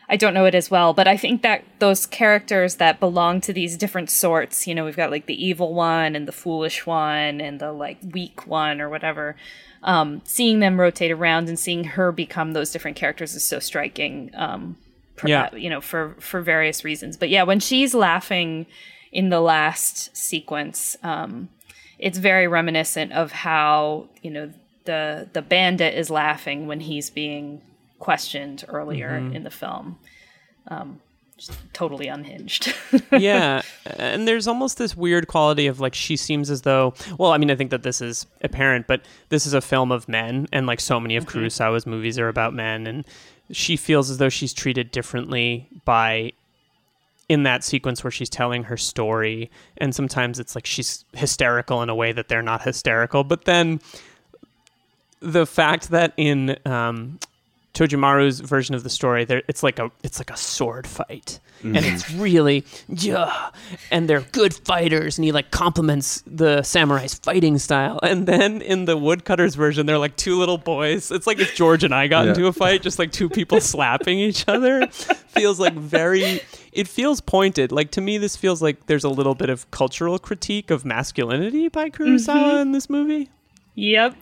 [0.09, 0.93] I don't know it as well.
[0.93, 4.97] But I think that those characters that belong to these different sorts, you know, we've
[4.97, 8.89] got like the evil one and the foolish one and the like weak one or
[8.89, 9.37] whatever.
[9.83, 14.31] Um, seeing them rotate around and seeing her become those different characters is so striking.
[14.35, 14.77] Um,
[15.25, 15.55] Yeah.
[15.55, 17.17] you know, for for various reasons.
[17.17, 18.67] But yeah, when she's laughing
[19.13, 21.49] in the last sequence, um,
[21.99, 24.53] it's very reminiscent of how you know
[24.85, 27.61] the the bandit is laughing when he's being
[27.99, 29.99] questioned earlier in the film.
[30.69, 31.01] Um,
[31.37, 32.75] just totally unhinged.
[33.13, 33.61] yeah
[33.99, 37.51] and there's almost this weird quality of like she seems as though well i mean
[37.51, 40.81] i think that this is apparent but this is a film of men and like
[40.81, 43.05] so many of kurosawa's movies are about men and
[43.51, 46.33] she feels as though she's treated differently by
[47.29, 51.89] in that sequence where she's telling her story and sometimes it's like she's hysterical in
[51.89, 53.81] a way that they're not hysterical but then
[55.21, 57.19] the fact that in um,
[57.75, 61.77] Tajomaru's version of the story, there it's like a it's like a sword fight, and
[61.77, 63.51] it's really yeah,
[63.91, 67.99] and they're good fighters, and he like compliments the samurai's fighting style.
[68.03, 71.11] And then in the woodcutters version, they're like two little boys.
[71.11, 72.31] It's like if George and I got Yeah.
[72.31, 74.87] into a fight, just like two people slapping each other.
[75.29, 76.41] Feels like very.
[76.77, 77.73] It feels pointed.
[77.73, 81.69] Like to me, this feels like there's a little bit of cultural critique of masculinity
[81.69, 83.31] by Kurosawa in this movie.
[83.75, 84.15] yep.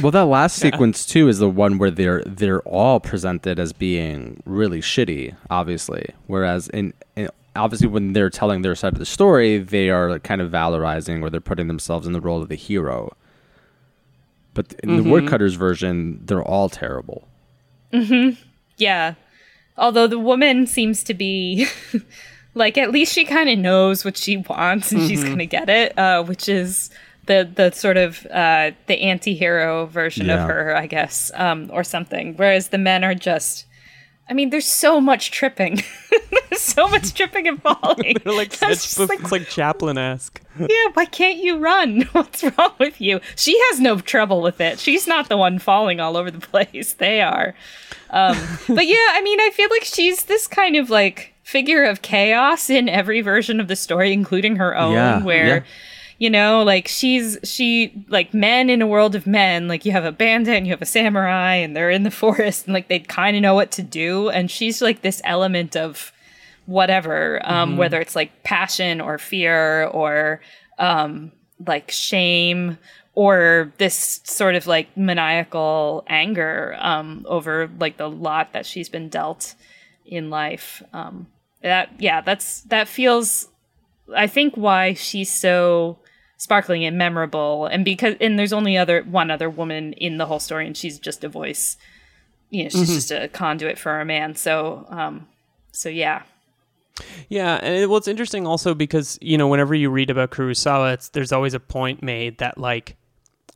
[0.00, 4.42] Well, that last sequence too is the one where they're they're all presented as being
[4.44, 6.06] really shitty, obviously.
[6.26, 10.40] Whereas in, in obviously when they're telling their side of the story, they are kind
[10.40, 13.16] of valorizing or they're putting themselves in the role of the hero.
[14.52, 17.28] But in the woodcutters version, they're all terrible.
[17.92, 18.40] Mm-hmm.
[18.76, 19.14] Yeah.
[19.76, 21.66] Although the woman seems to be
[22.54, 25.68] like at least she kind of knows what she wants and she's going to get
[25.68, 26.90] it, uh, which is
[27.26, 30.42] the the sort of uh, the anti-hero version Yeah.
[30.42, 32.34] of her, I guess, um, or something.
[32.36, 33.66] Whereas the men are just
[34.28, 35.82] I mean, there's so much tripping.
[36.50, 38.16] there's so much tripping and falling.
[38.24, 40.40] They're like That's just like, it's like Chaplin esque.
[40.58, 42.02] yeah, why can't you run?
[42.12, 43.20] What's wrong with you?
[43.36, 44.78] She has no trouble with it.
[44.78, 46.94] She's not the one falling all over the place.
[46.94, 47.54] They are.
[48.10, 48.36] Um,
[48.68, 52.70] but yeah, I mean, I feel like she's this kind of like figure of chaos
[52.70, 55.46] in every version of the story, including her own, Yeah, where.
[55.46, 55.60] yeah.
[56.18, 59.68] You know, like she's she like men in a world of men.
[59.68, 62.66] Like you have a bandit and you have a samurai, and they're in the forest,
[62.66, 64.28] and like they kind of know what to do.
[64.28, 66.12] And she's like this element of
[66.66, 70.40] whatever, um, whether it's like passion or fear or
[70.78, 71.30] um,
[71.66, 72.78] like shame
[73.14, 79.08] or this sort of like maniacal anger um, over like the lot that she's been
[79.08, 79.54] dealt
[80.04, 80.82] in life.
[80.92, 81.28] Um,
[81.62, 83.48] that yeah, that's that feels.
[84.14, 85.98] I think why she's so
[86.36, 90.40] sparkling and memorable, and because and there's only other one other woman in the whole
[90.40, 91.76] story, and she's just a voice.
[92.50, 94.36] You know, she's just a conduit for a man.
[94.36, 95.26] So, um,
[95.72, 96.22] so yeah.
[97.28, 100.94] Yeah, and it, well, it's interesting also because you know whenever you read about Kurosawa,
[100.94, 102.96] it's, there's always a point made that like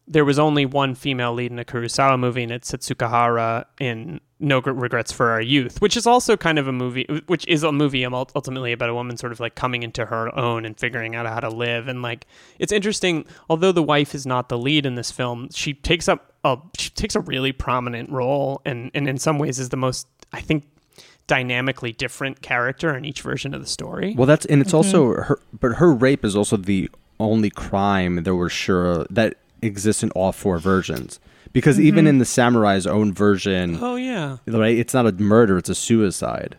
[0.08, 4.20] there was only one female lead in a Kurosawa movie, and it's Setsuko Hara in
[4.40, 7.70] No Regrets for Our Youth, which is also kind of a movie, which is a
[7.70, 11.14] movie um, ultimately about a woman sort of like coming into her own and figuring
[11.14, 11.88] out how to live.
[11.88, 12.26] And like
[12.58, 16.32] it's interesting, although the wife is not the lead in this film, she takes up
[16.42, 20.06] a she takes a really prominent role, and and in some ways is the most
[20.32, 20.64] I think
[21.26, 24.14] dynamically different character in each version of the story.
[24.16, 26.90] Well, that's and it's also her, but her rape is also the
[27.20, 31.20] only crime that we're sure that exists in all four versions.
[31.52, 34.36] Because even in the samurai's own version, oh yeah.
[34.46, 36.56] right, it's not a murder; it's a suicide.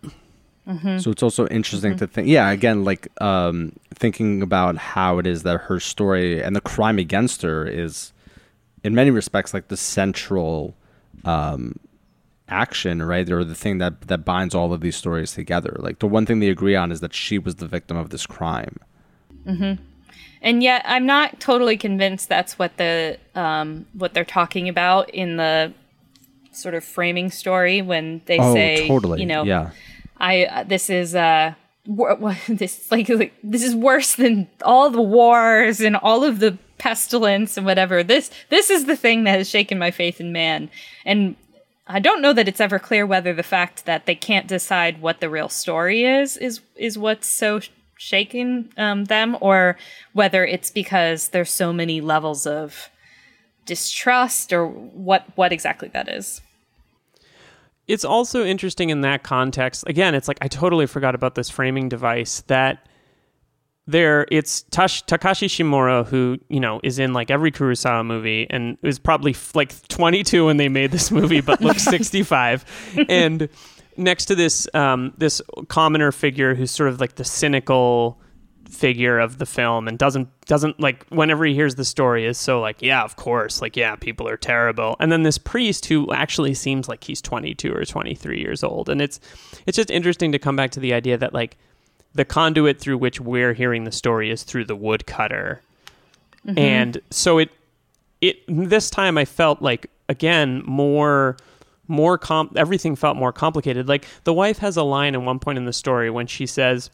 [0.99, 2.27] So it's also interesting to think.
[2.27, 6.99] Yeah, again, like um, thinking about how it is that her story and the crime
[6.99, 8.13] against her is,
[8.83, 10.75] in many respects, like the central
[11.25, 11.79] um,
[12.47, 13.29] action, right?
[13.31, 15.75] Or the thing that that binds all of these stories together.
[15.79, 18.25] Like the one thing they agree on is that she was the victim of this
[18.25, 18.77] crime.
[20.41, 25.37] And yet I'm not totally convinced that's what the um, what they're talking about in
[25.37, 25.73] the
[26.51, 29.19] sort of framing story when they Oh, say, totally.
[29.21, 29.71] you know, yeah.
[30.17, 31.53] I uh, this is uh
[31.87, 36.39] wor- wor- this like, like this is worse than all the wars and all of
[36.39, 38.03] the pestilence and whatever.
[38.03, 40.69] This this is the thing that has shaken my faith in man.
[41.05, 41.35] And
[41.87, 45.21] I don't know that it's ever clear whether the fact that they can't decide what
[45.21, 47.59] the real story is is is what's so
[47.99, 49.77] shaking um, them, or
[50.13, 52.89] whether it's because there's so many levels of
[53.65, 56.41] distrust, or what what exactly that is.
[57.87, 59.83] It's also interesting in that context.
[59.85, 62.87] Again, it's like I totally forgot about this framing device that
[63.85, 68.77] there it's Tash, Takashi Shimura who, you know, is in like every Kurosawa movie and
[68.83, 72.63] is probably f- like 22 when they made this movie but looks 65
[73.09, 73.49] and
[73.99, 78.19] next to this um, this commoner figure who's sort of like the cynical
[78.69, 82.61] figure of the film and doesn't doesn't like whenever he hears the story is so
[82.61, 84.95] like yeah of course like yeah people are terrible.
[84.99, 88.89] And then this priest who actually seems like he's 22 or 23 years old.
[88.89, 89.19] And it's
[89.65, 91.57] it's just interesting to come back to the idea that like
[92.13, 95.61] the conduit through which we're hearing the story is through the woodcutter.
[96.57, 97.49] And so it
[98.21, 101.37] it this time I felt like again more
[101.89, 103.87] more comp everything felt more complicated.
[103.89, 106.89] Like the wife has a line at one point in the story when she says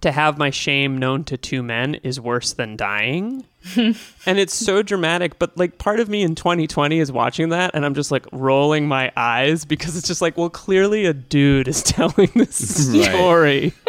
[0.00, 3.44] to have my shame known to two men is worse than dying.
[3.76, 7.84] and it's so dramatic, but like part of me in 2020 is watching that and
[7.84, 11.82] I'm just like rolling my eyes because it's just like, well, clearly a dude is
[11.82, 13.04] telling this Right.
[13.04, 13.72] story.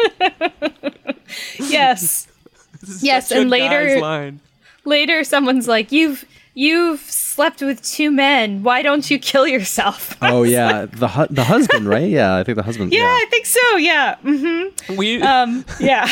[1.58, 2.28] Yes.
[3.00, 4.40] Yes, and later- line.
[4.84, 7.00] Later, someone's like, "You've you've
[7.34, 8.62] slept with two men.
[8.62, 12.08] Why don't you kill yourself?" Oh yeah, the hu- the husband, right?
[12.08, 12.92] Yeah, I think the husband.
[12.92, 13.18] yeah, Yeah.
[13.22, 13.76] I think so.
[13.76, 14.16] Yeah.
[14.16, 15.64] hmm We Um.
[15.80, 16.06] Yeah.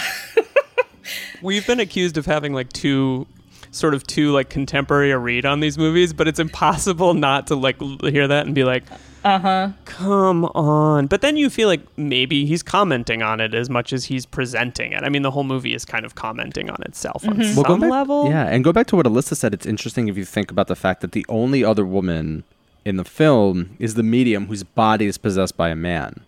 [1.43, 3.27] We've been accused of having like two
[3.73, 7.57] sort of two like contemporary a read on these movies, but it's impossible not to
[7.57, 8.85] like l- hear that and be like,
[9.25, 9.69] Uh huh.
[9.85, 14.07] "Come on!" But then you feel like maybe he's commenting on it as much as
[14.07, 15.05] he's presenting it.
[15.05, 17.81] I mean, the whole movie is kind of commenting on itself on Well, some going
[17.83, 18.29] back- level.
[18.29, 19.55] Yeah, and go back to what Alissa said.
[19.55, 22.43] It's interesting if you think about the fact that the only other woman
[22.85, 26.21] in the film is the medium whose body is possessed by a man.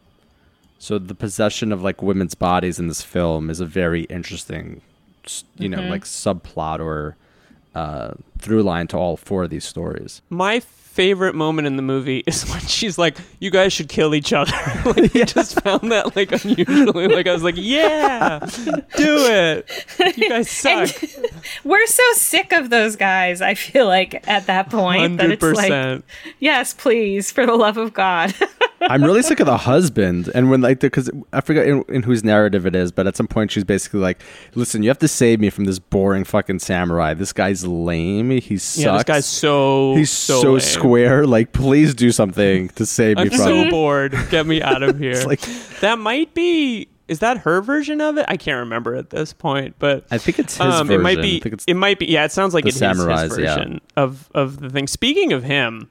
[0.78, 4.82] So the possession of like women's bodies in this film is a very interesting,
[5.58, 7.16] you know, like subplot or
[7.74, 10.22] uh, through line to all four of these stories.
[10.30, 10.60] My
[10.94, 14.52] favorite moment in the movie is when she's like, "You guys should kill each other."
[14.86, 17.08] like, I just found that like unusually.
[17.08, 18.38] Like I was like, "Yeah,
[18.96, 20.16] do it.
[20.16, 20.90] You guys suck."
[21.64, 23.42] We're so sick of those guys.
[23.42, 26.02] I feel like at that point that it's like,
[26.38, 28.32] yes, please, for the love of God.
[28.88, 32.24] I'm really sick of the husband, and when like because I forget in, in whose
[32.24, 34.22] narrative it is, but at some point she's basically like,
[34.54, 37.14] "Listen, you have to save me from this boring fucking samurai.
[37.14, 38.30] This guy's lame.
[38.30, 38.84] He sucks.
[38.84, 41.26] Yeah, this guy's so He's so, so, square.
[41.26, 44.16] Like, please do something to save me I'm from." so bored.
[44.30, 45.12] Get me out of here.
[45.12, 45.40] It's like
[45.80, 46.88] that might be.
[47.06, 48.24] Is that her version of it?
[48.28, 51.00] I can't remember at this point, but I think it's his um, version.
[51.00, 51.42] it might be.
[51.44, 52.06] It's it might be.
[52.06, 53.54] Yeah, it sounds like the it is his samurais, yeah.
[53.56, 54.86] version of of the thing.
[54.86, 55.90] Speaking of him,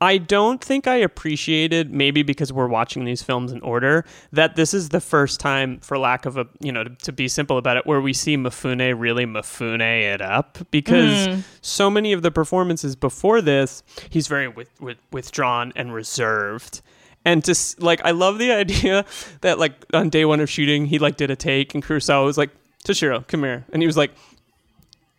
[0.00, 4.74] I don't think I appreciated maybe because we're watching these films in order that this
[4.74, 7.78] is the first time, for lack of a you know to, to be simple about
[7.78, 10.58] it, where we see Mifune really Mifune it up.
[10.70, 11.42] Because mm.
[11.62, 16.82] so many of the performances before this, he's very with, with, withdrawn and reserved.
[17.24, 19.06] And just like I love the idea
[19.40, 22.36] that like on day one of shooting, he like did a take and Kurosawa was
[22.36, 22.50] like,
[22.84, 24.12] Toshiro, come here, and he was like,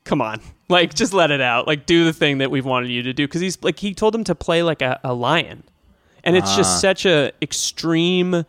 [0.03, 0.39] come on
[0.70, 1.68] like just let it out.
[1.68, 3.28] Like do the thing that we've wanted you to do.
[3.28, 5.63] Because he's like he told him to play like a, a lion.
[6.24, 6.57] And it's Ah.
[6.57, 8.45] just such a extreme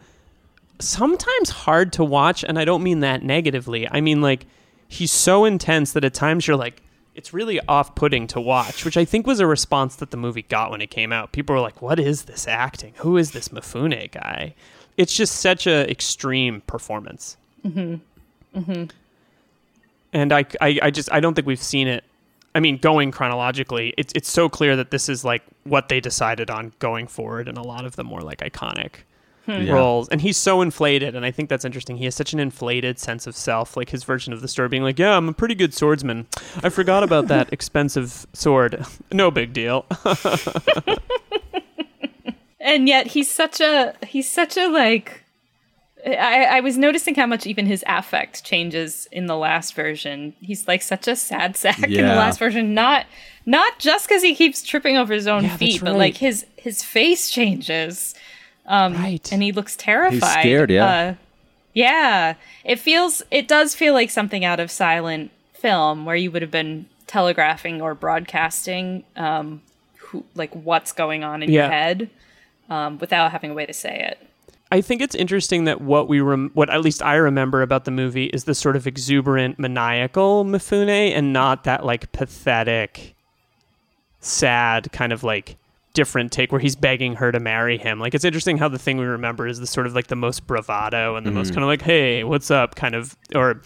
[0.81, 3.89] sometimes hard to watch and i don't mean that negatively.
[3.91, 4.47] I mean like
[4.87, 6.83] he's so intense that at times you're like
[7.14, 10.71] it's really off-putting to watch which i think was a response that the movie got
[10.71, 11.33] when it came out.
[11.33, 12.93] People were like what is this acting?
[12.99, 14.55] Who is this mifune guy?
[14.97, 17.37] It's just such a extreme performance
[20.13, 22.05] and I, I, I just I don't think we've seen it.
[22.55, 26.51] I mean, going chronologically, it's it's so clear that this is like what they decided
[26.51, 29.03] on going forward, and a lot of the more like iconic
[29.45, 29.53] hmm.
[29.53, 29.73] Yeah.
[29.73, 30.09] roles.
[30.09, 31.99] And he's so inflated, and I think that's interesting.
[31.99, 34.83] He has such an inflated sense of self, like his version of the story being
[34.83, 36.27] like, "Yeah, I'm a pretty good swordsman.
[36.63, 38.85] I forgot about that expensive sword.
[39.13, 39.87] No big deal."
[42.61, 45.25] and yet he's such a he's such a like
[46.07, 50.35] I, I was noticing how much even his affect changes in the last version.
[50.41, 52.73] He's like such a sad sack in the last version.
[52.75, 53.07] Not
[53.47, 56.47] not just because he keeps tripping over his own Yeah, that's feet, but like his
[56.57, 58.15] his face changes.
[58.67, 59.33] Um, Right.
[59.33, 60.41] and he looks terrified.
[60.41, 60.87] scared, yeah.
[60.87, 61.15] Uh,
[61.75, 62.35] yeah,
[62.65, 66.51] it feels it does feel like something out of silent film where you would have
[66.51, 69.63] been telegraphing or broadcasting um,
[69.97, 71.63] who, like what's going on in Yeah.
[71.65, 72.11] your head
[72.71, 74.28] um, without having a way to say it.
[74.71, 77.91] I think it's interesting that what we rem- what at least I remember about the
[77.91, 83.14] movie is the sort of exuberant, maniacal Mifune, and not that like pathetic,
[84.21, 85.57] sad kind of like
[85.95, 87.99] different take where he's begging her to marry him.
[87.99, 90.47] Like it's interesting how the thing we remember is the sort of like the most
[90.47, 91.55] bravado and the most mm.
[91.55, 93.62] kind of like, hey, what's up, kind of or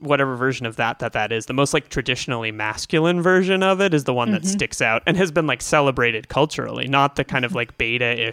[0.00, 1.46] whatever version of that that that is.
[1.46, 4.50] The most like traditionally masculine version of it is the one that mm-hmm.
[4.50, 7.58] sticks out and has been like celebrated culturally, not the kind of mm-hmm.
[7.58, 8.28] like beta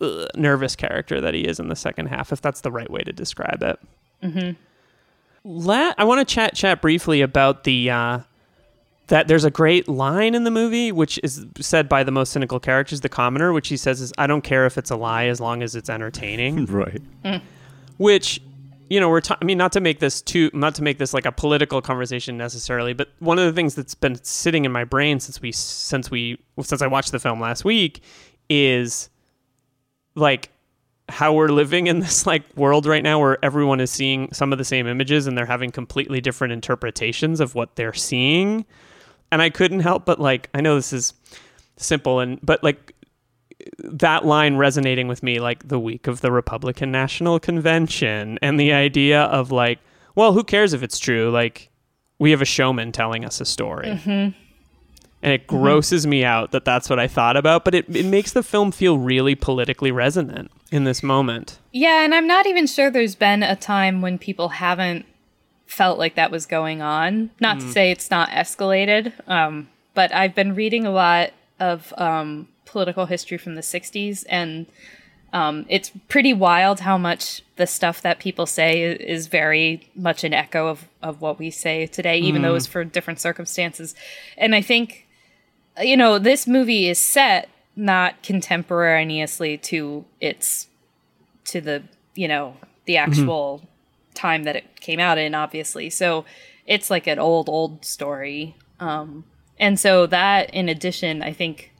[0.00, 2.90] ish uh, nervous character that he is in the second half, if that's the right
[2.90, 3.78] way to describe it.
[5.44, 8.18] La- I want to chat chat briefly about the uh,
[9.08, 12.58] that there's a great line in the movie which is said by the most cynical
[12.58, 15.40] characters, the commoner, which he says is, "I don't care if it's a lie as
[15.40, 17.02] long as it's entertaining." right.
[17.98, 18.40] which
[18.90, 19.20] you know, we're.
[19.20, 21.80] Ta- I mean, not to make this too, not to make this like a political
[21.80, 25.52] conversation necessarily, but one of the things that's been sitting in my brain since we
[25.52, 28.02] since we since I watched the film last week
[28.48, 29.08] is
[30.14, 30.50] like
[31.08, 34.58] how we're living in this like world right now where everyone is seeing some of
[34.58, 38.64] the same images and they're having completely different interpretations of what they're seeing.
[39.32, 41.12] And i couldn't help but like i know this is
[41.76, 42.94] simple and but like
[43.78, 48.72] that line resonating with me like the week of the republican national convention and the
[48.72, 49.80] idea of like
[50.14, 51.30] well who cares if it's true?
[51.30, 51.70] Like
[52.18, 54.38] we have a showman telling us a story mm-hmm.
[55.24, 58.32] And it grosses me out that that's what I thought about, but it, it makes
[58.32, 61.58] the film feel really politically resonant in this moment.
[61.72, 65.06] Yeah, and I'm not even sure there's been a time when people haven't
[65.64, 67.30] felt like that was going on.
[67.40, 72.48] Not to say it's not escalated, um, but I've been reading a lot of um,
[72.66, 74.66] political history from the 60s, and
[75.32, 80.34] um, it's pretty wild how much the stuff that people say is very much an
[80.34, 83.94] echo of, of what we say today, even though it's for different circumstances.
[84.36, 85.03] And I think
[85.80, 90.68] you know, this movie is set not contemporaneously to its
[91.44, 91.82] to the
[92.14, 93.62] you know the actual
[94.14, 95.90] time that it came out in obviously.
[95.90, 96.24] So
[96.66, 98.56] it's like an old old story.
[98.80, 99.24] Um
[99.58, 101.72] and so that in addition i think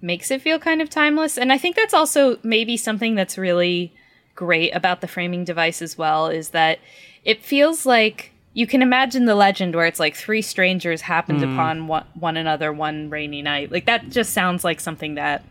[0.00, 1.38] makes it feel kind of timeless.
[1.38, 3.94] And i think that's also maybe something that's really
[4.34, 6.78] great about the framing device as well is that
[7.24, 11.52] it feels like you can imagine the legend where it's like three strangers happened hmm.
[11.52, 13.70] upon one, one another one rainy night.
[13.70, 15.44] Like that just sounds like something that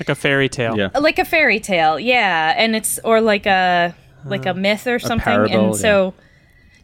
[0.00, 0.74] Like a fairy tale.
[0.74, 0.88] Yeah.
[0.98, 2.54] like a fairy tale yeah.
[2.56, 3.94] And it's or like a
[4.24, 5.22] like a myth or something.
[5.22, 6.14] parable, and so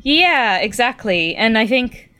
[0.02, 0.58] yeah.
[0.58, 1.34] exactly.
[1.34, 2.10] And i think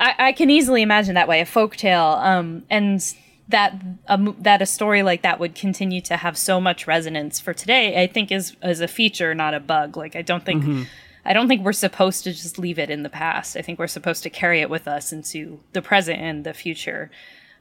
[0.00, 3.04] I, I can easily imagine that way a folk tale um and
[3.48, 3.74] that
[4.06, 8.02] a, that a story like that would continue to have so much resonance for today
[8.02, 9.94] i think is is a feature not a bug.
[9.94, 10.84] Like i don't think mm-hmm.
[11.24, 13.86] I don't think we're supposed to just leave it in the past i think we're
[13.86, 17.10] supposed to carry it with us into the present and the future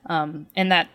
[0.08, 0.88] um, and that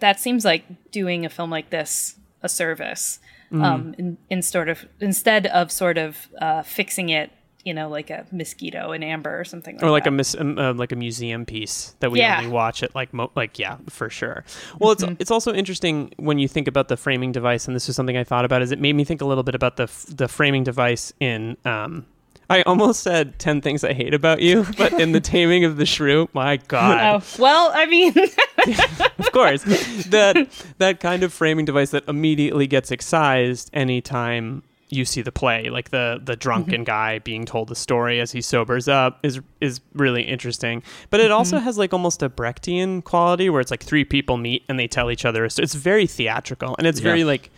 [0.00, 3.18] that seems like doing a film like this a service
[3.52, 7.30] um, in, in sort of instead of sort of uh, fixing it
[7.64, 10.08] you know like a mosquito in amber or something like Or like that.
[10.08, 12.38] a mis- um, uh, like a museum piece that we Yeah.
[12.38, 14.44] only watch at like mo- like yeah for sure.
[14.80, 17.96] Well, it's it's also interesting when you think about the framing device, and this is
[17.96, 18.60] something I thought about.
[18.60, 21.56] Is it made me think a little bit about the f- the framing device in
[21.64, 22.04] um.
[22.50, 25.86] I almost said ten things I hate about you, but in the Taming of the
[25.86, 28.14] Shrew, my God, oh well i mean
[29.18, 29.62] of course.
[30.08, 35.70] That that kind of framing device that immediately gets excised anytime you see the play
[35.70, 36.84] like the the drunken mm-hmm.
[36.84, 40.82] guy being told the story as he sobers up is is really interesting.
[41.10, 41.64] But it also mm-hmm.
[41.64, 45.10] has like almost a brechtian quality where it's like three people meet and they tell
[45.10, 47.04] each other a sto- it's very theatrical and it's Yeah.
[47.04, 47.50] very like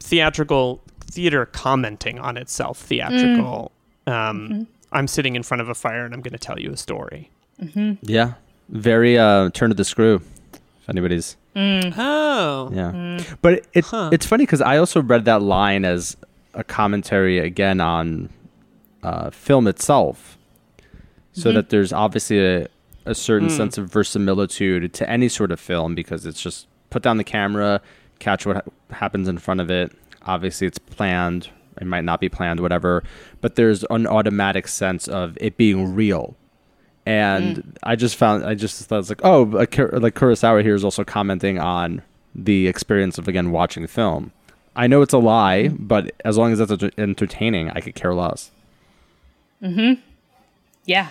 [0.00, 3.75] theatrical theater commenting on itself theatrical mm.
[4.06, 6.76] Um i'm sitting in front of a fire and i'm going to tell you a
[6.76, 7.30] story
[8.02, 8.34] Yeah.
[8.68, 10.16] Very uh, turn of the screw.
[10.52, 14.10] If anybody's oh yeah, but it, it Huh.
[14.12, 16.16] it's funny because I also read that line as
[16.52, 18.28] a commentary again on
[19.02, 20.36] uh, film itself,
[21.32, 22.68] so that there's obviously a,
[23.04, 23.54] a certain Hmm.
[23.56, 27.80] sense of verisimilitude to any sort of film because it's just put down the camera,
[28.18, 29.92] catch what ha- happens in front of it.
[30.22, 31.50] Obviously, it's planned.
[31.80, 33.02] It might not be planned, whatever.
[33.40, 36.36] But there's an automatic sense of it being real.
[37.04, 40.84] And I just found, I just thought it's like, oh, like, Kur- Kurosawa here is
[40.84, 42.02] also commenting on
[42.34, 44.32] the experience of again watching film.
[44.74, 48.50] I know it's a lie, but as long as enter- entertaining, I could care less.
[49.62, 50.00] Mm hmm.
[50.84, 51.10] Yeah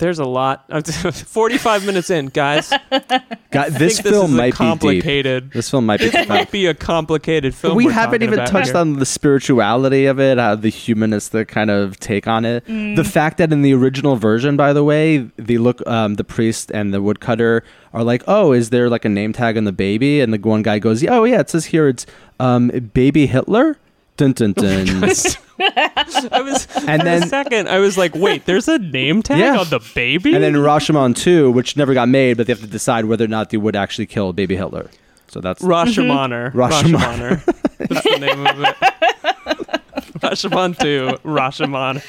[0.00, 0.64] There's a lot.
[1.14, 2.70] 45 minutes in, guys.
[2.90, 4.54] God, this think this film is a might be deep.
[4.54, 5.50] complicated.
[5.52, 6.06] This film might be.
[6.06, 7.76] It might be a complicated film.
[7.76, 8.78] we we're haven't even about touched here.
[8.78, 12.64] on the spirituality of it, uh, the humanistic kind of take on it.
[12.66, 16.70] The fact that in the original version, by the way, the look, um, the priest
[16.72, 20.22] and the woodcutter are like, "Oh, is there like a name tag on the baby?"
[20.22, 22.06] And the one guy goes, "Oh yeah, it says here it's
[22.38, 23.76] um, baby Hitler."
[24.20, 24.86] Dun dun dun.
[25.02, 27.68] I was And for then- a second.
[27.70, 29.56] I was like, wait, there's a name tag Yeah.
[29.58, 30.34] on the baby.
[30.34, 33.28] and then Rashomon 2, which never got made, but they have to decide whether or
[33.28, 34.90] not they would actually kill baby Hitler.
[35.28, 36.52] So that's Rashomon.
[36.52, 37.40] Rashomon.
[37.40, 37.88] Rashomon.
[37.88, 38.76] That's the name of it.
[40.20, 41.18] Rashomon 2.
[41.26, 42.02] Rashomon.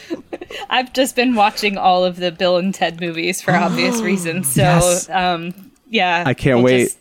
[0.70, 4.52] I've just been watching all of the Bill and Ted movies for obvious reasons.
[4.54, 5.10] So, Yes.
[5.10, 5.54] um,
[5.90, 6.84] yeah, I can't we'll wait.
[6.86, 6.98] just-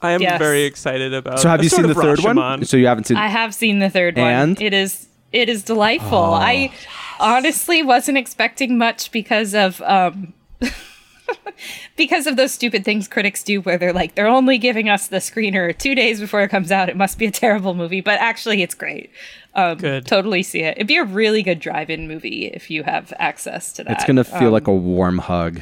[0.00, 0.38] I am Yes.
[0.38, 1.40] very excited about.
[1.40, 2.36] So have you seen the third Rashomon.
[2.36, 2.64] one?
[2.64, 4.56] So you haven't seen I have seen the third And?
[4.56, 4.64] one.
[4.64, 6.16] It is it is delightful.
[6.18, 6.70] Oh, I
[7.20, 10.32] honestly wasn't expecting much because of um
[11.96, 15.16] because of those stupid things critics do where they're like they're only giving us the
[15.18, 18.62] screener two days before it comes out it must be a terrible movie but actually
[18.62, 19.10] it's great
[19.54, 20.06] um, Good.
[20.06, 23.84] totally see it it'd be a really good drive-in movie if you have access to
[23.84, 25.60] that It's gonna feel Um, like a warm hug.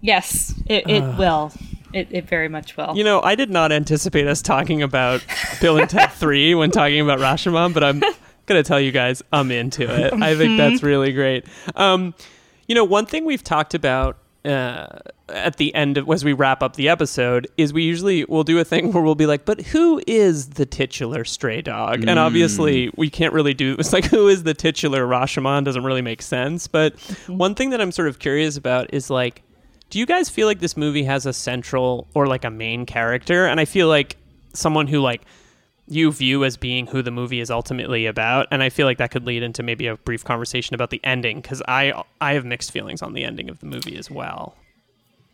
[0.00, 1.52] yes it, it will
[1.92, 5.24] it, it very much will You know, I did not anticipate us talking about
[5.60, 9.22] Bill and Ted 3 when talking about Rashomon, but I'm going to tell you guys
[9.32, 10.12] I'm into it.
[10.14, 11.46] I think that's really great.
[11.76, 12.14] Um,
[12.66, 16.62] you know, one thing we've talked about uh, at the end of as we wrap
[16.62, 19.60] up the episode is we usually will do a thing where we'll be like, but
[19.60, 22.04] who is the titular stray dog?
[22.08, 26.02] And obviously we can't really do it's like who is the titular Rashomon doesn't really
[26.02, 26.66] make sense.
[26.66, 29.42] But one thing that I'm sort of curious about is like
[29.92, 33.44] do you guys feel like this movie has a central or like a main character?
[33.44, 34.16] And I feel like
[34.54, 35.20] someone who like
[35.86, 39.10] you view as being who the movie is ultimately about, and I feel like that
[39.10, 42.70] could lead into maybe a brief conversation about the ending because I I have mixed
[42.70, 44.56] feelings on the ending of the movie as well.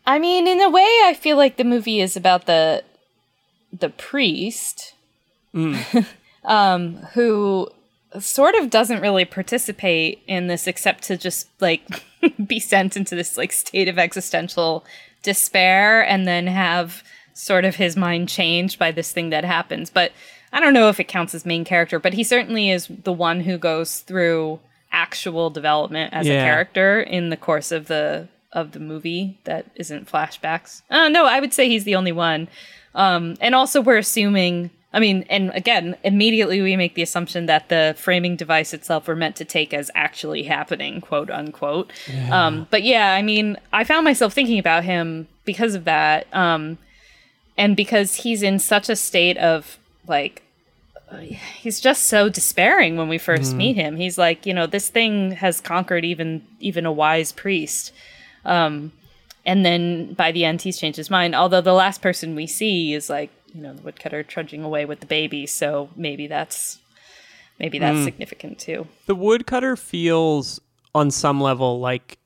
[0.05, 2.83] I mean, in a way, I feel like the movie is about the
[3.73, 4.95] the priest,
[6.45, 7.71] um, who
[8.21, 11.83] sort of doesn't really participate in this except to just like
[12.47, 14.85] be sent into this like state of existential
[15.23, 17.03] despair and then have
[17.35, 19.91] sort of his mind changed by this thing that happens.
[19.91, 20.13] But
[20.53, 23.41] I don't know if it counts as main character, but he certainly is the one
[23.41, 24.59] who goes through
[24.91, 26.43] actual development as Yeah.
[26.43, 30.81] a character in the course of the of the movie that isn't flashbacks.
[30.89, 32.49] Uh, no, I would say he's the only one.
[32.95, 34.71] Um, and also, we're assuming.
[34.93, 39.17] I mean, and again, immediately we make the assumption that the framing device itself were
[39.17, 41.93] meant to take as actually happening, quote unquote.
[42.31, 46.79] Um, but yeah, I mean, I found myself thinking about him because of that, um,
[47.57, 50.43] and because he's in such a state of like
[51.59, 53.97] he's just so despairing when we 1st meet him.
[53.97, 57.93] He's like, you know, this thing has conquered even even a wise priest.
[58.45, 58.93] Um,
[59.45, 61.35] and then by the end, he's changed his mind.
[61.35, 65.01] Although the last person we see is like, you know, the woodcutter trudging away with
[65.01, 65.47] the baby.
[65.47, 66.79] So maybe that's
[67.59, 68.05] maybe that's hmm.
[68.05, 68.87] significant too.
[69.07, 70.61] The woodcutter feels
[70.95, 72.19] on some level like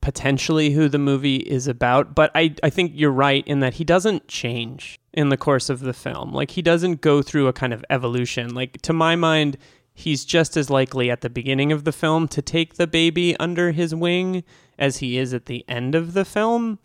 [0.00, 3.84] potentially who the movie is about, but I, I think you're right in that he
[3.84, 6.32] doesn't change in the course of the film.
[6.32, 8.54] Like he doesn't go through a kind of evolution.
[8.54, 9.56] Like to my mind,
[9.94, 13.70] he's just as likely at the beginning of the film to take the baby under
[13.70, 14.42] his wing
[14.78, 16.78] as he is at the end of the film.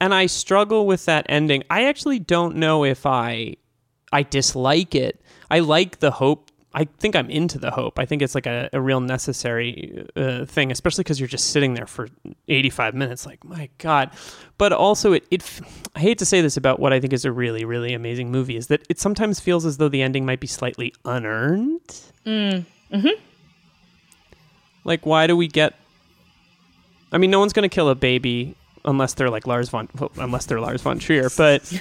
[0.00, 1.62] And I struggle with that ending.
[1.68, 3.56] I actually don't know if I
[4.12, 5.20] I dislike it.
[5.50, 6.50] I like the hope.
[6.72, 7.98] I think I'm into the hope.
[7.98, 11.74] I think it's like a, a real necessary uh, thing, especially because you're just sitting
[11.74, 12.08] there for
[12.46, 13.26] 85 minutes.
[13.26, 14.10] Like, my God.
[14.56, 15.60] But also, it, it,
[15.96, 18.56] I hate to say this about what I think is a really, really amazing movie,
[18.56, 21.80] is that it sometimes feels as though the ending might be slightly unearned.
[22.24, 22.64] Mm.
[22.92, 23.08] hmm
[24.84, 25.74] Like, why do we get.
[27.10, 28.54] I mean, no one's going to kill a baby
[28.84, 31.72] unless they're like Lars von, well, unless they're Lars von Trier, but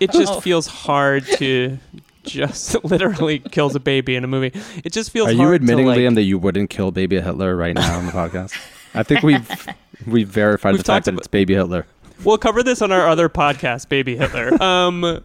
[0.00, 1.78] it just feels hard to
[2.24, 4.52] just literally kills a baby in a movie.
[4.84, 5.28] It just feels.
[5.28, 7.98] Are you hard to, admitting, like- Liam, that you wouldn't kill baby Hitler right now
[7.98, 8.56] on the podcast?
[8.94, 9.48] I think we've
[10.06, 11.86] we've verified We've the fact talked that it's baby Hitler.
[12.22, 14.62] We'll cover this on our other podcast, Baby Hitler.
[14.62, 15.20] Um,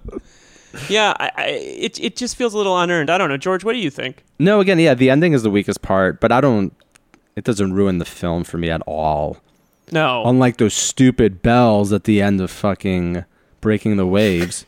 [0.89, 3.09] yeah, I, I, it it just feels a little unearned.
[3.09, 3.63] I don't know, George.
[3.63, 4.23] What do you think?
[4.39, 6.73] No, again, yeah, the ending is the weakest part, but I don't.
[7.35, 9.37] It doesn't ruin the film for me at all.
[9.91, 13.25] No, Unlike those stupid bells at the end of fucking
[13.61, 14.65] Breaking the Waves.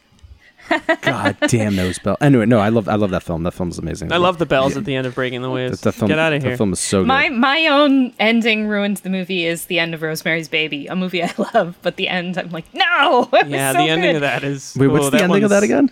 [1.02, 2.18] God damn those bells.
[2.22, 3.44] Anyway, no, I love I love that film.
[3.44, 4.14] That film is amazing.
[4.14, 5.82] I love the bells at the end of Breaking the Waves.
[5.82, 6.08] that, that film.
[6.08, 6.56] Get out of That here.
[6.58, 7.08] film is so good.
[7.08, 11.24] My my own ending ruins the movie is the end of Rosemary's Baby, a movie
[11.24, 13.28] I love, but the end I'm like, no.
[13.48, 14.16] yeah, so the ending good.
[14.18, 14.76] of that is.
[14.80, 15.90] Wait, what's oh, the ending of that again?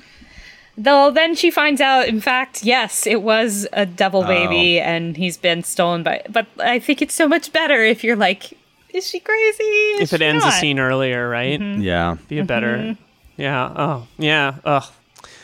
[0.77, 4.27] Though then she finds out, in fact, yes, it was a devil Oh.
[4.27, 6.21] baby, and he's been stolen by.
[6.30, 8.57] But I think it's so much better if you're like,
[8.94, 9.64] is she crazy?
[9.64, 11.60] Is If it she ends a scene earlier, right?
[11.60, 12.18] Yeah.
[12.28, 12.78] Be a better.
[12.78, 13.42] Mm-hmm.
[13.42, 13.74] Yeah.
[13.76, 14.56] Oh, yeah.
[14.66, 14.84] Ugh.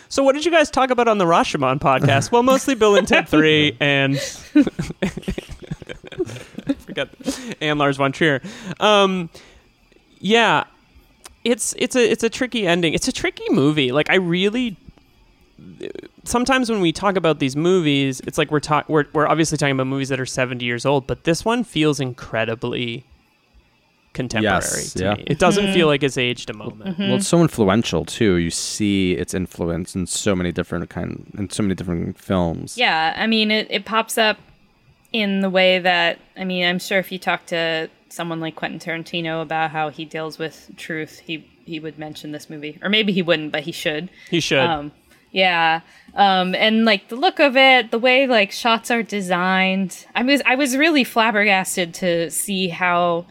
[0.10, 2.32] So, what did you guys talk about on the Rashomon podcast?
[2.32, 4.18] well, mostly Bill and Ted Three and
[6.80, 7.10] forget
[7.62, 8.42] and Lars von Trier.
[8.80, 9.30] Um,
[10.20, 10.66] yeah,
[11.44, 12.94] it's it's a it's a tricky ending.
[12.94, 13.92] It's a tricky movie.
[13.92, 14.78] Like I really.
[16.26, 19.74] Sometimes when we talk about these movies, it's like we're talk we're we're obviously talking
[19.74, 23.06] about movies that are seventy years old, but this one feels incredibly
[24.16, 25.14] contemporary Yes, to yeah.
[25.14, 25.24] me.
[25.28, 26.98] It doesn't feel like it's aged a moment.
[26.98, 28.38] Well, it's so influential too.
[28.38, 32.78] You see its influence in so many different kind in so many different films.
[32.78, 34.38] Yeah, I mean, it, it pops up
[35.12, 38.80] in the way that, I mean, I'm sure if you talk to someone like Quentin
[38.80, 42.78] Tarantino about how he deals with truth, he, he would mention this movie.
[42.82, 44.10] Or maybe he wouldn't, but he should.
[44.30, 44.60] He should.
[44.60, 44.92] Um,
[45.32, 45.82] yeah.
[46.16, 50.06] Um, and like the look of it, the way like shots are designed.
[50.16, 53.26] I was I was really flabbergasted to see how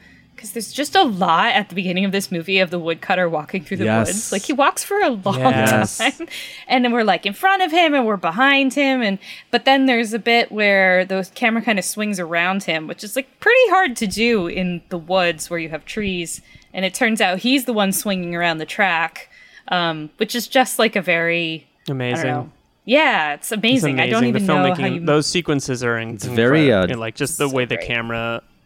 [0.45, 3.65] because there's just a lot at the beginning of this movie of the woodcutter walking
[3.65, 4.07] through the Yes.
[4.09, 4.33] woods.
[4.33, 5.97] Like he walks for a long Yes.
[5.99, 6.29] time,
[6.69, 9.19] and then we're like in front of him and we're behind him, and
[9.51, 13.17] but then there's a bit where the camera kind of swings around him, which is
[13.17, 16.43] like pretty hard to do in the woods where you have trees,
[16.75, 19.31] and it turns out he's the one swinging around the track,
[19.69, 22.53] um, which is just like a very Amazing.
[22.87, 23.99] Yeah, it's It's amazing.
[23.99, 25.01] I don't even the know how you.
[25.01, 27.89] those sequences are in, It's very, uh, and like just the So way the great.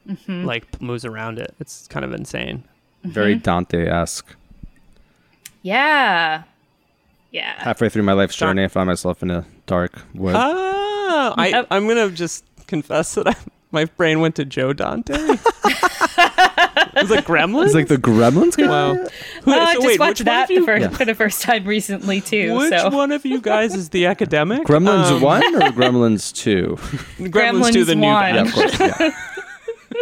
[0.08, 0.44] Mm-hmm.
[0.46, 1.54] like moves around it.
[1.60, 2.64] It's kind of insane.
[3.04, 3.42] Very Mm-hmm.
[3.42, 4.34] Dante-esque.
[5.62, 6.42] yeah,
[7.30, 7.54] yeah.
[7.62, 10.34] Halfway through my life's John- journey, I found myself in a dark wood.
[10.36, 13.34] Oh, I, I'm gonna just confess that I,
[13.70, 15.14] my brain went to Joe Dante.
[15.18, 15.38] it
[17.02, 17.66] was like Gremlins.
[17.66, 18.66] It's like the Gremlins guy.
[18.66, 18.94] wow.
[19.42, 20.88] Who, I so just wait, watched that you, the first, Yeah.
[20.96, 22.56] for the first time recently too.
[22.56, 24.64] Which so one of you guys is the academic?
[24.64, 26.76] Gremlins Um, one or Gremlins two?
[27.18, 28.80] Gremlins, two, the new Gremlins yeah, of course.
[28.80, 29.10] Yeah.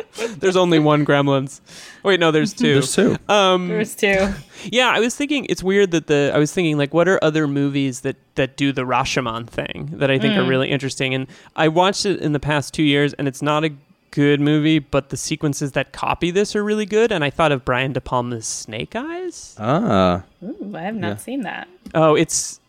[0.39, 1.61] There's only one Gremlins.
[2.03, 2.75] Wait, no, there's two.
[2.75, 3.17] There's two.
[3.29, 4.29] Um, there was two.
[4.71, 7.47] Yeah, I was thinking it's weird that the I was thinking like what are other
[7.47, 10.39] movies that that do the Rashomon thing that I think Mm.
[10.39, 11.27] are really interesting and
[11.57, 13.71] I watched it in the past 2 years and it's not a
[14.11, 17.65] good movie but the sequences that copy this are really good and I thought of
[17.65, 19.55] Brian De Palma's Snake Eyes.
[19.59, 21.17] Ah, Ooh, I have not Yeah.
[21.17, 21.69] seen that.
[21.95, 22.61] Oh, it's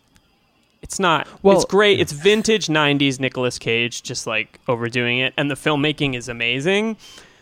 [0.82, 1.26] it's not.
[1.42, 2.00] Well- it's great.
[2.00, 6.96] It's vintage '90s Nicolas Cage, just like overdoing it, and the filmmaking is amazing.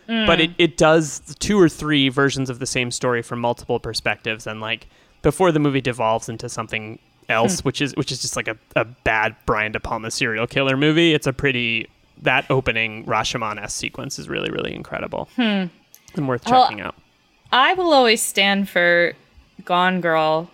[0.07, 4.47] But it, it does two or three versions of the same story from multiple perspectives,
[4.47, 4.87] and like
[5.21, 7.65] before the movie devolves into something else, hmm.
[7.65, 11.13] which is which is just like a, a bad Brian De Palma serial killer movie.
[11.13, 11.89] It's a pretty
[12.21, 15.65] that opening Rashomon s sequence is really really incredible hmm.
[16.15, 16.95] and worth Well, checking out.
[17.51, 19.13] I will always stand for
[19.65, 20.49] Gone Girl,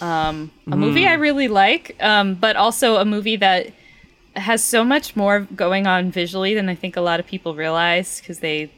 [0.00, 3.72] um, a movie I really like, um, but also a movie that
[4.34, 8.20] has so much more going on visually than I think a lot of people realize
[8.20, 8.70] because they,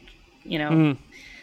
[0.43, 0.69] you know,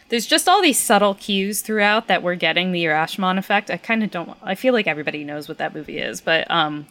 [0.09, 3.69] there's just all these subtle cues throughout that we're getting the Rashomon effect.
[3.69, 4.37] I kind of don't.
[4.41, 6.87] I feel like everybody knows what that movie is, but um,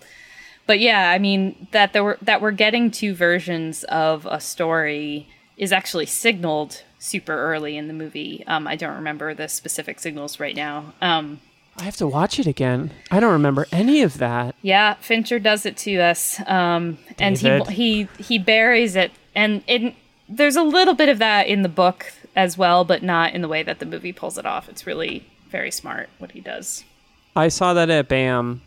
[0.66, 5.28] but yeah, I mean that there were that we're getting two versions of a story
[5.56, 8.44] is actually signaled super early in the movie.
[8.46, 10.92] Um, I don't remember the specific signals right now.
[11.00, 11.40] Um,
[11.78, 12.90] I have to watch it again.
[13.10, 14.54] I don't remember any of that.
[14.62, 19.94] yeah, Fincher does it to us, um, and he he he buries it, and it,
[20.28, 23.48] there's a little bit of that in the book as well, but not in the
[23.48, 24.68] way that the movie pulls it off.
[24.68, 26.84] It's really very smart what he does.
[27.34, 28.62] I saw that at BAM,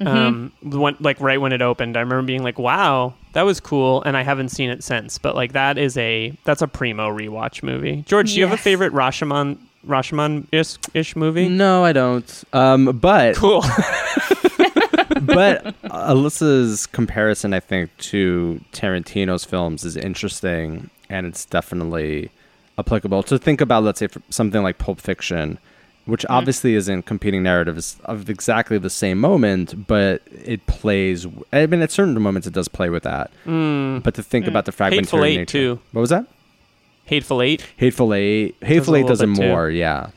[0.00, 0.08] Mm-hmm.
[0.08, 1.96] um, when, like right when it opened.
[1.96, 5.18] I remember being like, "Wow, that was cool," and I haven't seen it since.
[5.18, 8.02] But like that is a that's a primo rewatch movie.
[8.06, 11.48] George, do you have a favorite Rashomon Rashomon ish ish movie?
[11.48, 12.44] no, I don't.
[12.52, 13.64] Um, but Cool.
[15.22, 22.30] but Alissa's comparison, I think, to Tarantino's films is interesting, and it's definitely
[22.78, 23.22] applicable.
[23.24, 25.58] To think about, let's say, for something like Pulp Fiction,
[26.06, 26.34] which mm-hmm.
[26.34, 31.26] obviously isn't competing narratives of exactly the same moment, but it plays.
[31.52, 33.30] I mean, at certain moments, it does play with that.
[33.46, 34.02] Mm.
[34.02, 34.48] But to think mm.
[34.48, 35.44] about the fragmentary Hateful nature.
[35.76, 35.80] too.
[35.92, 36.26] What was that?
[37.04, 37.66] Hateful Eight.
[37.76, 38.56] Hateful Eight.
[38.62, 39.48] Hateful a Eight little does it bit, too.
[39.48, 39.70] more.
[39.70, 40.10] Yeah.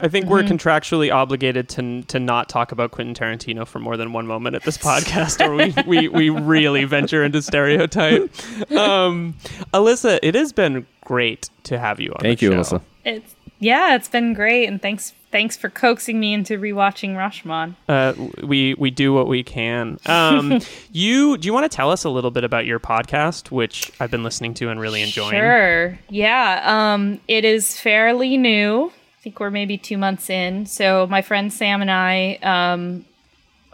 [0.00, 4.12] I think we're contractually obligated to to not talk about Quentin Tarantino for more than
[4.12, 8.30] one moment at this podcast, or we, we, we really venture into stereotype.
[8.70, 9.34] Um,
[9.74, 12.18] Alissa, it has been great to have you on.
[12.20, 12.58] Thank the you, show.
[12.60, 12.80] Alissa.
[13.04, 17.74] It's yeah, it's been great, and thanks thanks for coaxing me into rewatching Rashomon.
[17.88, 18.14] Uh,
[18.46, 19.98] we we do what we can.
[20.06, 20.60] Um,
[20.92, 24.10] you do you want to tell us a little bit about your podcast, which I've
[24.10, 25.32] been listening to and really enjoying?
[25.32, 25.98] Sure.
[26.08, 26.62] Yeah.
[26.64, 28.92] Um, it is fairly new.
[29.18, 30.66] I think we're maybe two months in.
[30.66, 33.04] So my friend Sam and I, um,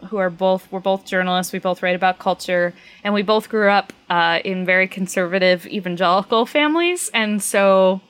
[0.09, 3.69] who are both we're both journalists, we both write about culture, and we both grew
[3.69, 8.01] up uh, in very conservative evangelical families, and so.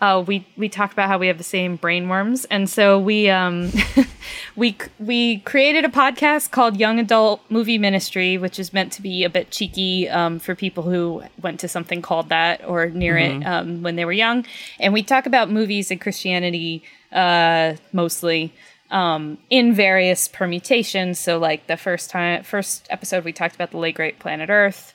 [0.00, 3.70] Uh, we we talk about how we have the same brainworms, and so we um,
[4.56, 9.24] we we created a podcast called Young Adult Movie Ministry, which is meant to be
[9.24, 13.44] a bit cheeky um, for people who went to something called that or near it
[13.44, 14.46] um, when they were young.
[14.78, 18.52] And we talk about movies and Christianity uh, mostly
[18.90, 21.18] um, in various permutations.
[21.18, 24.94] So, like the first time, first episode, we talked about the late great Planet Earth.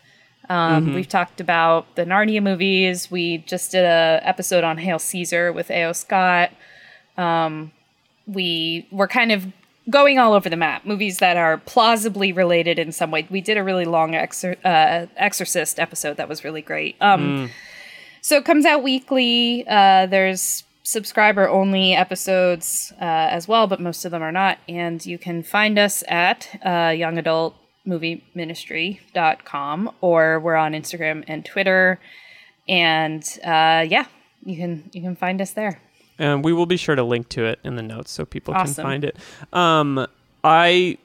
[0.50, 3.10] Um, We've talked about the Narnia movies.
[3.10, 5.94] We just did a episode on Hail Caesar with A.O.
[5.94, 6.52] Scott
[8.26, 9.48] we were kind of
[9.89, 10.86] going all over the map.
[10.86, 13.28] Movies that are plausibly related in some way.
[13.30, 16.96] We did a really long exor- uh, Exorcist episode that was really great.
[17.02, 17.50] Um,
[18.22, 19.66] So it comes out weekly.
[19.68, 24.60] Uh, there's subscriber only episodes uh, as well, but most of them are not.
[24.70, 27.54] And you can find us at uh, Young Adult
[27.86, 32.00] Movie Ministry.com or we're on Instagram and Twitter.
[32.68, 34.06] And uh, yeah,
[34.46, 35.82] you can you can find us there.
[36.20, 38.76] And we will be sure to link to it in the notes so people Awesome.
[38.76, 39.18] can find it.
[39.52, 40.08] Um,
[40.44, 40.98] I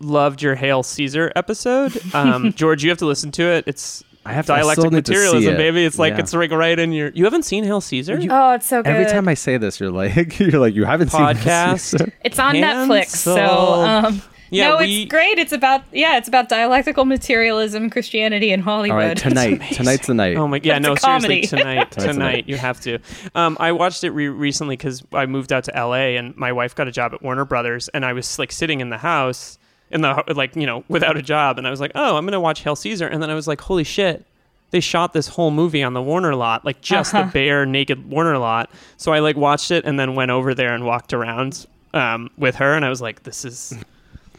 [0.00, 2.00] loved your Hail Caesar episode.
[2.14, 3.64] Um, George, you have to listen to it.
[3.66, 5.56] It's I have dialectic to see materialism, it.
[5.56, 5.84] baby.
[5.84, 6.20] It's like Yeah.
[6.20, 7.10] it's like right in your.
[7.10, 8.18] You haven't seen Hail Caesar?
[8.30, 8.90] Oh, it's so good.
[8.90, 12.10] Every time I say this, you're like, you're like, you haven't seen podcast.
[12.24, 15.38] it's on Netflix, so um, Yeah, no, we- it's great.
[15.38, 19.00] It's about yeah, it's about dialectical materialism, Christianity, and Hollywood.
[19.02, 19.60] All right, tonight.
[19.72, 20.36] Tonight's the night.
[20.36, 20.66] Oh my god.
[20.66, 21.46] yeah, It's no, seriously, comedy.
[21.46, 22.98] tonight, tonight you have to.
[23.34, 26.74] Um, I watched it re- recently because I moved out to LA and my wife
[26.74, 29.58] got a job at Warner Brothers, and I was like sitting in the house
[29.90, 32.40] in the like you know without a job, and I was like, oh, I'm gonna
[32.40, 34.24] watch Hail Caesar, and then I was like, holy shit.
[34.70, 37.24] They shot this whole movie on the Warner lot, like just Uh-huh.
[37.24, 38.70] the bare naked Warner lot.
[38.98, 42.56] So I like watched it and then went over there and walked around um, with
[42.56, 43.72] her, and I was like, "This is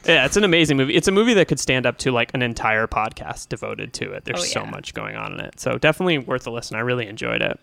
[0.05, 0.95] yeah, it's an amazing movie.
[0.95, 4.25] It's a movie that could stand up to like an entire podcast devoted to it.
[4.25, 5.59] There's Oh, so much going on in it.
[5.59, 6.77] So definitely worth a listen.
[6.77, 7.59] I really enjoyed it.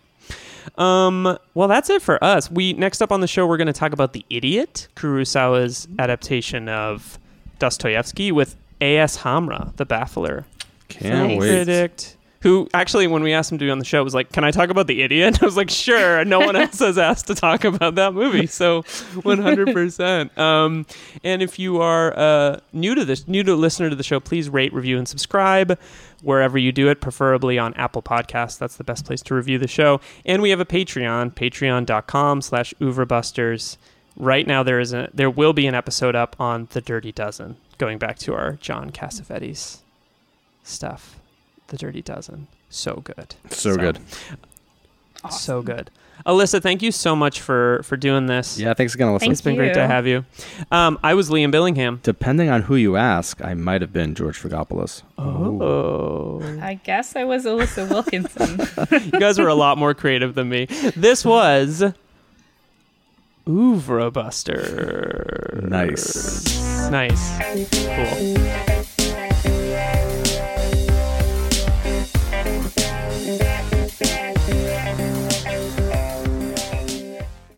[0.79, 2.51] Um, well, that's it for us.
[2.51, 6.69] We next up on the show, we're going to talk about The Idiot, Kurosawa's adaptation
[6.69, 7.19] of
[7.59, 9.19] Dostoevsky with A.S.
[9.19, 10.45] Hamrah, the Baffler
[10.89, 11.39] Can't Nice.
[11.41, 11.49] wait.
[11.65, 12.16] critic.
[12.41, 14.51] Who actually, when we asked him to be on the show, was like, "Can I
[14.51, 17.65] talk about the idiot?" I was like, "Sure." No one else has asked to talk
[17.65, 18.83] about that movie, so
[19.23, 20.37] one hundred percent.
[20.39, 20.87] Um,
[21.25, 24.49] and if you are uh, new to this, new to listener to the show, please
[24.49, 25.79] rate, review, and subscribe
[26.23, 28.59] wherever you do it, preferably on Apple Podcasts.
[28.59, 30.01] That's the best place to review the show.
[30.25, 33.77] And we have a Patreon, Patreon.com/slash Oeuvrebusters.
[34.17, 37.57] Right now, there is a there will be an episode up on the Dirty Dozen,
[37.79, 39.79] going back to our John Cassavetes
[40.63, 41.17] stuff.
[41.69, 42.47] The Dirty Dozen.
[42.71, 43.35] So good.
[43.51, 43.99] So good.
[45.31, 45.91] So good.
[46.25, 48.59] Alissa, thank you so much for for doing this.
[48.59, 49.21] Yeah, thanks again, Alissa.
[49.21, 50.25] Thank It's been great to have you.
[50.71, 52.01] Um, I was Liam Billingham.
[52.03, 55.03] Depending on who you ask, I might have been George Fragopoulos.
[55.19, 56.43] Oh.
[56.61, 59.11] I guess I was Alissa Wilkinson.
[59.13, 60.67] you guys were a lot more creative than me.
[60.97, 61.85] This was
[63.49, 65.61] Oeuvre Buster.
[65.63, 66.89] Nice.
[66.91, 67.39] Nice.
[67.71, 68.76] Cool.